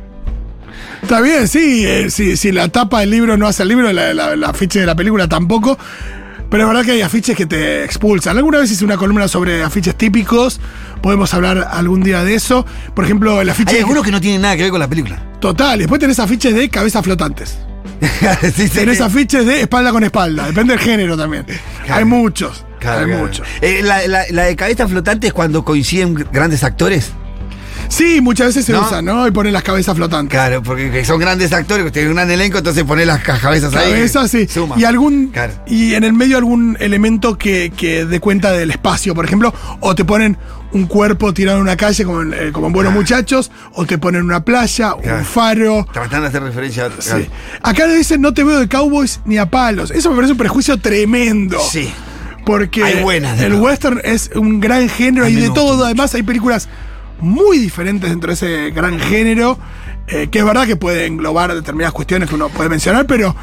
Está 1.02 1.22
bien, 1.22 1.48
sí, 1.48 1.86
eh, 1.86 2.10
si, 2.10 2.52
la 2.52 2.68
tapa 2.68 3.00
del 3.00 3.12
libro 3.12 3.38
no 3.38 3.48
hace 3.48 3.64
el 3.64 3.70
libro, 3.70 3.92
la, 3.94 4.14
la, 4.14 4.36
la 4.36 4.48
afiche 4.50 4.80
de 4.80 4.86
la 4.86 4.96
película 4.96 5.28
tampoco. 5.28 5.78
Pero 6.50 6.64
es 6.64 6.68
verdad 6.70 6.86
que 6.86 6.92
hay 6.92 7.02
afiches 7.02 7.36
que 7.36 7.46
te 7.46 7.84
expulsan. 7.84 8.38
Alguna 8.38 8.60
vez 8.60 8.72
hice 8.72 8.86
una 8.86 8.96
columna 8.98 9.28
sobre 9.28 9.64
afiches 9.64 9.96
típicos. 9.96 10.60
Podemos 11.02 11.34
hablar 11.34 11.68
algún 11.72 12.04
día 12.04 12.24
de 12.24 12.36
eso. 12.36 12.66
Por 12.94 13.04
ejemplo, 13.04 13.42
el 13.42 13.50
afiche. 13.50 13.76
Hay 13.76 13.82
algunos 13.82 14.04
que 14.04 14.12
no 14.12 14.22
tienen 14.22 14.42
nada 14.42 14.56
que 14.56 14.64
ver 14.64 14.72
con 14.72 14.80
la 14.80 14.88
película. 14.88 15.22
Total. 15.42 15.78
Después 15.80 16.00
tenés 16.00 16.20
afiches 16.20 16.56
de 16.56 16.70
cabezas 16.70 17.04
flotantes. 17.04 17.58
Sí. 18.56 18.70
Tenés 18.70 19.02
afiches 19.02 19.46
de 19.46 19.62
espalda 19.62 19.92
con 19.92 20.04
espalda. 20.04 20.48
Depende 20.48 20.74
del 20.76 20.84
género 20.84 21.18
también. 21.18 21.46
Claro. 21.86 22.00
Hay 22.00 22.06
muchos. 22.06 22.66
Claro, 22.80 23.00
hay 23.00 23.06
claro. 23.08 23.22
muchos. 23.24 23.48
Eh, 23.62 23.82
la, 23.84 24.08
la- 24.08 24.26
la 24.30 24.44
de 24.44 24.56
cabeza 24.56 24.88
flotante 24.88 25.28
es 25.28 25.34
cuando 25.34 25.64
coinciden 25.66 26.14
grandes 26.32 26.64
actores. 26.64 27.12
Sí, 27.90 28.22
muchas 28.22 28.48
veces 28.48 28.66
se 28.66 28.74
¿No? 28.74 28.82
usan, 28.86 29.06
¿no? 29.06 29.28
Y 29.28 29.32
ponen 29.32 29.54
las 29.54 29.64
cabezas 29.64 29.96
flotantes. 29.96 30.32
Claro, 30.32 30.62
porque 30.64 30.92
que 30.92 31.06
son 31.06 31.20
grandes 31.20 31.54
actores, 31.54 31.92
tienen 31.92 32.12
un 32.12 32.16
gran 32.18 32.30
elenco, 32.30 32.58
entonces 32.58 32.84
pones 32.84 33.08
las 33.08 33.22
ca- 33.24 33.40
cabezas 33.40 33.74
ahí. 33.76 33.92
Cabezas, 33.92 34.30
sí. 34.32 34.48
Suma. 34.48 34.76
Y 34.78 34.84
algún. 34.84 35.28
Claro. 35.28 35.54
Y 35.68 35.94
en 35.94 36.04
el 36.04 36.14
medio 36.14 36.38
algún 36.38 36.78
elemento 36.80 37.38
que, 37.38 37.72
que 37.76 38.06
dé 38.06 38.20
cuenta 38.20 38.52
del 38.52 38.72
espacio, 38.72 39.16
por 39.16 39.26
ejemplo. 39.26 39.54
O 39.80 39.96
te 39.96 40.04
ponen 40.06 40.38
un 40.74 40.86
cuerpo 40.86 41.34
tirado 41.34 41.58
en 41.58 41.64
una 41.64 41.78
calle 41.78 42.04
como 42.04 42.22
en, 42.22 42.34
eh, 42.34 42.50
como 42.52 42.68
en 42.68 42.74
Buenos 42.74 42.94
Muchachos. 42.94 43.52
O 43.74 43.86
te 43.86 43.98
ponen 43.98 44.24
una 44.24 44.44
playa, 44.44 44.94
Claro. 45.02 45.20
un 45.20 45.26
faro. 45.26 45.88
Tratando 45.94 46.24
de 46.24 46.28
hacer 46.28 46.44
referencia 46.44 46.86
a. 46.88 47.02
Sí. 47.02 47.28
Acá 47.62 47.88
le 47.88 47.96
dicen 47.96 48.22
no 48.22 48.34
te 48.34 48.44
veo 48.44 48.60
de 48.60 48.68
cowboys 48.68 49.22
ni 49.26 49.38
a 49.38 49.50
palos. 49.50 49.92
Eso 49.92 50.10
me 50.10 50.16
parece 50.18 50.34
un 50.34 50.38
prejuicio 50.38 50.78
tremendo. 50.78 51.58
Sí. 51.72 51.90
Porque 52.46 52.82
Hay 52.84 53.02
buenas 53.04 53.40
el 53.42 53.54
todo. 53.54 53.62
western 53.64 54.02
es 54.06 54.30
un 54.34 54.60
gran 54.62 54.88
género 54.88 55.26
A 55.26 55.30
y 55.30 55.36
de 55.36 55.50
todo. 55.50 55.84
Además, 55.86 56.14
hay 56.16 56.24
películas 56.24 56.70
muy 57.20 57.58
diferentes 57.60 58.10
dentro 58.10 58.30
de 58.30 58.34
ese 58.34 58.72
gran 58.72 59.00
género. 59.00 59.58
eh, 60.10 60.30
que 60.32 60.40
es 60.40 60.46
verdad 60.46 60.66
que 60.66 60.78
puede 60.78 61.06
englobar 61.06 61.54
determinadas 61.54 61.94
cuestiones 61.94 62.30
que 62.30 62.36
uno 62.36 62.48
puede 62.48 62.70
mencionar, 62.70 63.06
pero, 63.08 63.36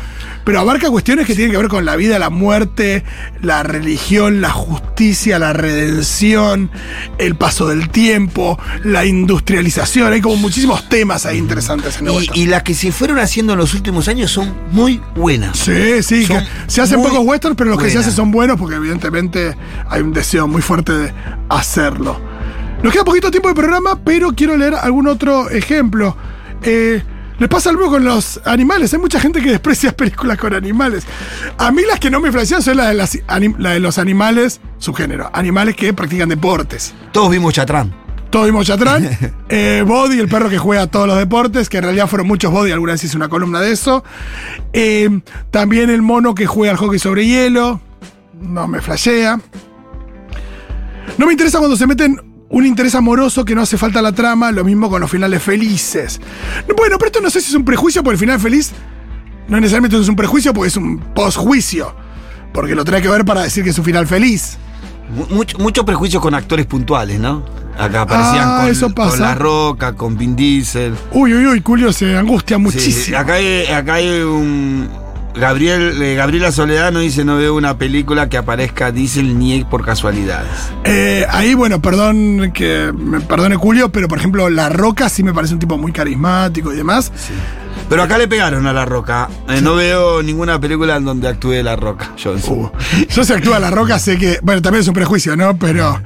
pero 0.45 0.61
abarca 0.61 0.89
cuestiones 0.89 1.27
que 1.27 1.35
tienen 1.35 1.53
que 1.53 1.59
ver 1.59 1.69
con 1.69 1.85
la 1.85 1.95
vida, 1.95 2.19
la 2.19 2.31
muerte, 2.31 3.05
la 3.43 3.63
religión, 3.63 4.41
la 4.41 4.49
justicia, 4.51 5.39
la 5.39 5.53
redención, 5.53 6.71
el 7.19 7.37
paso 7.37 7.69
del 7.69 7.91
tiempo, 7.91 8.59
la 8.83 9.05
industrialización. 9.05 10.11
Hay 10.11 10.23
como 10.23 10.37
muchísimos 10.37 10.89
temas 10.89 11.27
ahí 11.27 11.37
interesantes 11.37 11.99
en 12.01 12.09
Y, 12.09 12.31
y 12.33 12.47
las 12.47 12.63
que 12.63 12.75
se 12.75 12.93
fueron 12.93 13.19
haciendo 13.19 13.53
en 13.53 13.59
los 13.59 13.75
últimos 13.75 14.09
años 14.09 14.31
son 14.31 14.55
muy 14.73 15.03
buenas. 15.15 15.59
Sí, 15.59 16.03
sí, 16.03 16.27
que 16.27 16.41
se 16.67 16.81
hacen 16.81 17.03
pocos 17.03 17.21
westerns, 17.27 17.57
pero 17.59 17.71
los 17.71 17.79
que 17.83 17.91
se 17.91 17.99
hacen 17.99 18.13
son 18.13 18.31
buenos 18.31 18.59
porque 18.59 18.77
evidentemente 18.77 19.55
hay 19.91 20.01
un 20.01 20.15
deseo 20.15 20.49
muy 20.49 20.63
fuerte 20.63 20.93
de 20.93 21.13
hacerlo. 21.51 22.19
Nos 22.85 22.93
queda 22.93 23.03
poquito 23.03 23.31
tiempo 23.31 23.49
de 23.49 23.55
programa, 23.55 23.99
pero 24.05 24.33
quiero 24.33 24.59
leer 24.59 24.75
algún 24.75 25.07
otro 25.09 25.49
ejemplo. 25.49 26.15
Eh, 26.63 27.03
les 27.39 27.49
pasa 27.49 27.73
mismo 27.73 27.89
con 27.91 28.05
los 28.05 28.39
animales. 28.45 28.93
Hay 28.93 29.01
mucha 29.01 29.19
gente 29.19 29.41
que 29.41 29.49
desprecia 29.51 29.93
películas 29.97 30.37
con 30.37 30.53
animales. 30.53 31.05
A 31.57 31.71
mí 31.73 31.81
las 31.89 31.99
que 31.99 32.11
no 32.11 32.21
me 32.21 32.31
flashean 32.31 32.61
son 32.61 32.77
las 32.77 32.89
de, 32.89 32.95
las 32.95 33.15
anim- 33.27 33.57
la 33.59 33.71
de 33.71 33.81
los 33.81 33.97
animales, 33.97 34.61
subgénero, 34.77 35.31
animales 35.33 35.77
que 35.77 35.95
practican 35.95 36.29
deportes. 36.29 36.95
Todos 37.11 37.31
vimos 37.31 37.55
Chatrán. 37.55 37.95
Todos 38.29 38.45
vimos 38.47 38.67
Chatrán, 38.67 39.09
eh, 39.49 39.83
Body, 39.87 40.21
el 40.21 40.29
perro 40.29 40.51
que 40.51 40.59
juega 40.59 40.87
todos 40.87 41.07
los 41.07 41.17
deportes, 41.17 41.71
que 41.71 41.79
en 41.79 41.85
realidad 41.85 42.07
fueron 42.07 42.27
muchos 42.27 42.53
Body, 42.53 42.71
alguna 42.73 42.93
vez 42.93 43.03
hice 43.05 43.17
una 43.17 43.29
columna 43.31 43.63
de 43.63 43.73
eso. 43.73 44.05
Eh, 44.75 45.09
también 45.51 45.89
el 45.89 46.03
mono 46.03 46.35
que 46.35 46.45
juega 46.45 46.73
al 46.73 46.77
hockey 46.77 46.99
sobre 46.99 47.27
hielo, 47.27 47.81
no 48.39 48.69
me 48.69 48.83
flashea. 48.83 49.41
No 51.17 51.25
me 51.27 51.33
interesa 51.33 51.59
cuando 51.59 51.77
se 51.79 51.87
meten 51.87 52.34
un 52.57 52.67
interés 52.67 52.95
amoroso 52.95 53.45
que 53.45 53.55
no 53.55 53.63
hace 53.63 53.77
falta 53.77 54.01
la 54.01 54.13
trama, 54.13 54.53
lo 54.53 54.65
mismo 54.65 54.89
con 54.89 55.01
los 55.01 55.11
finales 55.11 55.43
felices. 55.43 56.21
Bueno, 56.77 56.97
pero 56.99 57.07
esto 57.07 57.21
no 57.21 57.31
sé 57.31 57.41
si 57.41 57.49
es 57.49 57.55
un 57.55 57.65
prejuicio, 57.65 58.03
porque 58.03 58.15
el 58.15 58.21
final 58.21 58.39
feliz 58.41 58.73
no 59.49 59.59
necesariamente 59.61 59.99
es 59.99 60.09
un 60.09 60.17
prejuicio, 60.17 60.53
porque 60.55 60.69
es 60.69 60.77
un 60.77 60.99
posjuicio. 60.99 61.95
Porque 62.53 62.75
lo 62.75 62.85
trae 62.85 63.03
que 63.03 63.09
ver 63.09 63.25
para 63.25 63.43
decir 63.43 63.65
que 63.65 63.71
es 63.71 63.79
un 63.79 63.85
final 63.85 64.07
feliz. 64.07 64.57
Mu- 65.11 65.35
Mucho, 65.35 65.59
mucho 65.59 65.85
prejuicio 65.85 66.21
con 66.21 66.35
actores 66.35 66.67
puntuales, 66.67 67.19
¿no? 67.19 67.45
Acá 67.77 68.03
aparecían 68.03 68.49
Ah, 68.49 68.59
con, 68.63 68.71
eso 68.71 68.87
con 68.87 68.95
pasa. 68.95 69.17
La 69.19 69.35
Roca, 69.35 69.95
con 69.95 70.17
Vin 70.17 70.37
Diesel. 70.37 70.95
Uy, 71.13 71.35
uy, 71.35 71.47
uy, 71.47 71.63
Julio 71.65 71.93
se 71.93 72.17
angustia 72.17 72.57
Sí, 72.57 72.63
muchísimo. 72.63 73.19
acá 73.19 73.33
hay, 73.35 73.67
acá 73.67 73.95
hay 73.95 74.21
un. 74.21 74.89
Gabriel, 75.35 76.01
eh, 76.01 76.15
Gabriela 76.15 76.53
Soledad 76.53 76.93
dice: 76.93 77.25
No 77.25 77.37
veo 77.37 77.55
una 77.55 77.77
película 77.77 78.29
que 78.29 78.37
aparezca 78.37 78.93
Diesel 78.93 79.39
ni 79.39 79.65
por 79.65 79.85
casualidades. 79.85 80.49
Eh, 80.85 81.27
ahí, 81.31 81.55
bueno, 81.55 81.81
perdón 81.83 82.53
que 82.53 82.93
me 82.97 83.21
perdone 83.21 83.57
Julio, 83.57 83.91
pero 83.91 84.09
por 84.09 84.19
ejemplo, 84.19 84.49
La 84.49 84.69
Roca 84.69 85.09
sí 85.09 85.23
me 85.23 85.35
parece 85.35 85.55
un 85.55 85.61
tipo 85.61 85.77
muy 85.77 85.93
carismático 85.93 86.73
y 86.73 86.77
demás. 86.77 87.13
Pero 87.89 88.03
acá 88.03 88.17
le 88.17 88.29
pegaron 88.29 88.67
a 88.67 88.73
La 88.73 88.85
Roca. 88.85 89.29
Eh, 89.49 89.61
no 89.61 89.75
veo 89.75 90.23
ninguna 90.23 90.59
película 90.59 90.97
en 90.97 91.05
donde 91.05 91.29
actúe 91.29 91.63
La 91.63 91.77
Roca. 91.77 92.13
Yo, 92.17 92.35
Uh, 92.49 92.71
yo 93.09 93.25
si 93.25 93.33
actúa 93.33 93.59
La 93.59 93.71
Roca 93.71 93.99
sé 93.99 94.17
que, 94.19 94.39
bueno, 94.43 94.63
también 94.63 94.83
es 94.83 94.89
un 94.89 94.95
prejuicio, 94.95 95.37
¿no? 95.37 95.57
Pero 95.59 96.01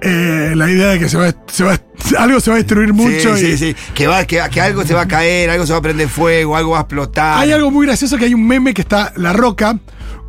eh, 0.00 0.52
la 0.54 0.70
idea 0.70 0.88
de 0.88 0.98
que 0.98 1.08
se 1.08 1.16
va, 1.16 1.34
se 1.52 1.64
va- 1.64 1.80
algo 2.18 2.40
se 2.40 2.50
va 2.50 2.56
a 2.56 2.58
destruir 2.58 2.92
mucho 2.92 3.36
sí, 3.36 3.46
y 3.46 3.56
sí, 3.56 3.74
sí. 3.74 3.76
Que, 3.94 4.06
va, 4.06 4.24
que, 4.24 4.40
que 4.50 4.60
algo 4.60 4.84
se 4.84 4.94
va 4.94 5.02
a 5.02 5.08
caer, 5.08 5.50
algo 5.50 5.66
se 5.66 5.72
va 5.72 5.78
a 5.78 5.82
prender 5.82 6.08
fuego, 6.08 6.56
algo 6.56 6.72
va 6.72 6.78
a 6.78 6.82
explotar. 6.82 7.38
hay 7.40 7.52
algo 7.52 7.70
muy 7.70 7.86
gracioso 7.86 8.16
que 8.16 8.26
hay 8.26 8.34
un 8.34 8.46
meme 8.46 8.74
que 8.74 8.82
está 8.82 9.12
La 9.16 9.32
Roca 9.32 9.78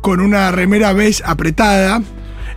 con 0.00 0.20
una 0.20 0.50
remera 0.50 0.92
beige 0.92 1.22
apretada. 1.24 2.02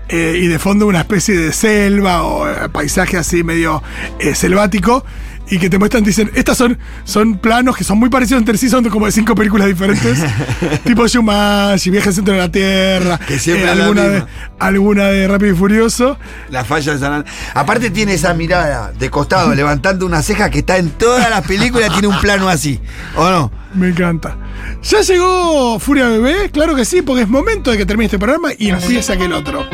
eh, 0.10 0.38
y 0.42 0.48
de 0.48 0.60
fondo 0.60 0.86
una 0.88 1.00
especie 1.02 1.36
de 1.38 1.54
selva 1.54 2.24
o 2.24 2.50
eh, 2.50 2.70
paisaje 2.72 3.18
así 3.18 3.44
medio 3.44 3.82
eh, 4.20 4.36
selvático 4.36 5.06
y 5.50 5.60
que 5.60 5.70
te 5.70 5.78
muestran, 5.78 6.04
dicen, 6.04 6.32
estas 6.36 6.58
son, 6.58 6.78
son 7.04 7.38
planos 7.38 7.76
que 7.76 7.84
son 7.84 7.98
muy 7.98 8.10
parecidos 8.10 8.40
entre 8.42 8.58
sí, 8.58 8.70
son 8.70 8.88
como 8.90 9.06
de 9.06 9.12
cinco 9.12 9.36
películas 9.36 9.68
diferentes, 9.68 10.24
tipo 10.86 11.06
Shumashi, 11.06 11.90
Viaje 11.90 12.10
al 12.10 12.16
Centro 12.16 12.34
de 12.34 12.40
la 12.40 12.52
Tierra, 12.52 13.20
Que 13.20 13.38
siempre 13.40 13.66
la 13.66 13.84
alguna, 13.84 14.04
de, 14.04 14.24
alguna 14.60 15.06
de 15.06 15.28
Rápido 15.28 15.54
y 15.54 15.56
Furioso. 15.56 16.18
La 16.50 16.64
falla 16.64 16.94
de 16.94 17.00
San. 17.00 17.26
Aparte 17.54 17.90
tiene 17.90 18.14
esa 18.14 18.34
mirada 18.34 18.92
de 18.98 19.10
costado, 19.10 19.54
levantando 19.56 20.06
una 20.06 20.22
ceja 20.22 20.50
que 20.50 20.60
está 20.60 20.78
en 20.78 20.90
todas 20.92 21.30
las 21.30 21.46
películas, 21.46 21.92
tiene 21.92 22.08
un 22.08 22.20
plano 22.20 22.50
así. 22.50 22.80
¿O 23.16 23.30
no? 23.30 23.52
Me 23.74 23.90
encanta. 23.90 24.38
¿Ya 24.84 25.02
llegó 25.02 25.80
Furia 25.80 26.08
Bebé? 26.08 26.50
Claro 26.52 26.76
que 26.76 26.86
sí, 26.86 27.02
porque 27.02 27.24
es 27.24 27.30
momento 27.30 27.72
de 27.72 27.78
que 27.78 27.86
termine 27.86 28.06
este 28.06 28.20
programa 28.20 28.50
y 28.58 28.70
empiece 28.70 29.14
aquel 29.14 29.34
otro. 29.34 29.68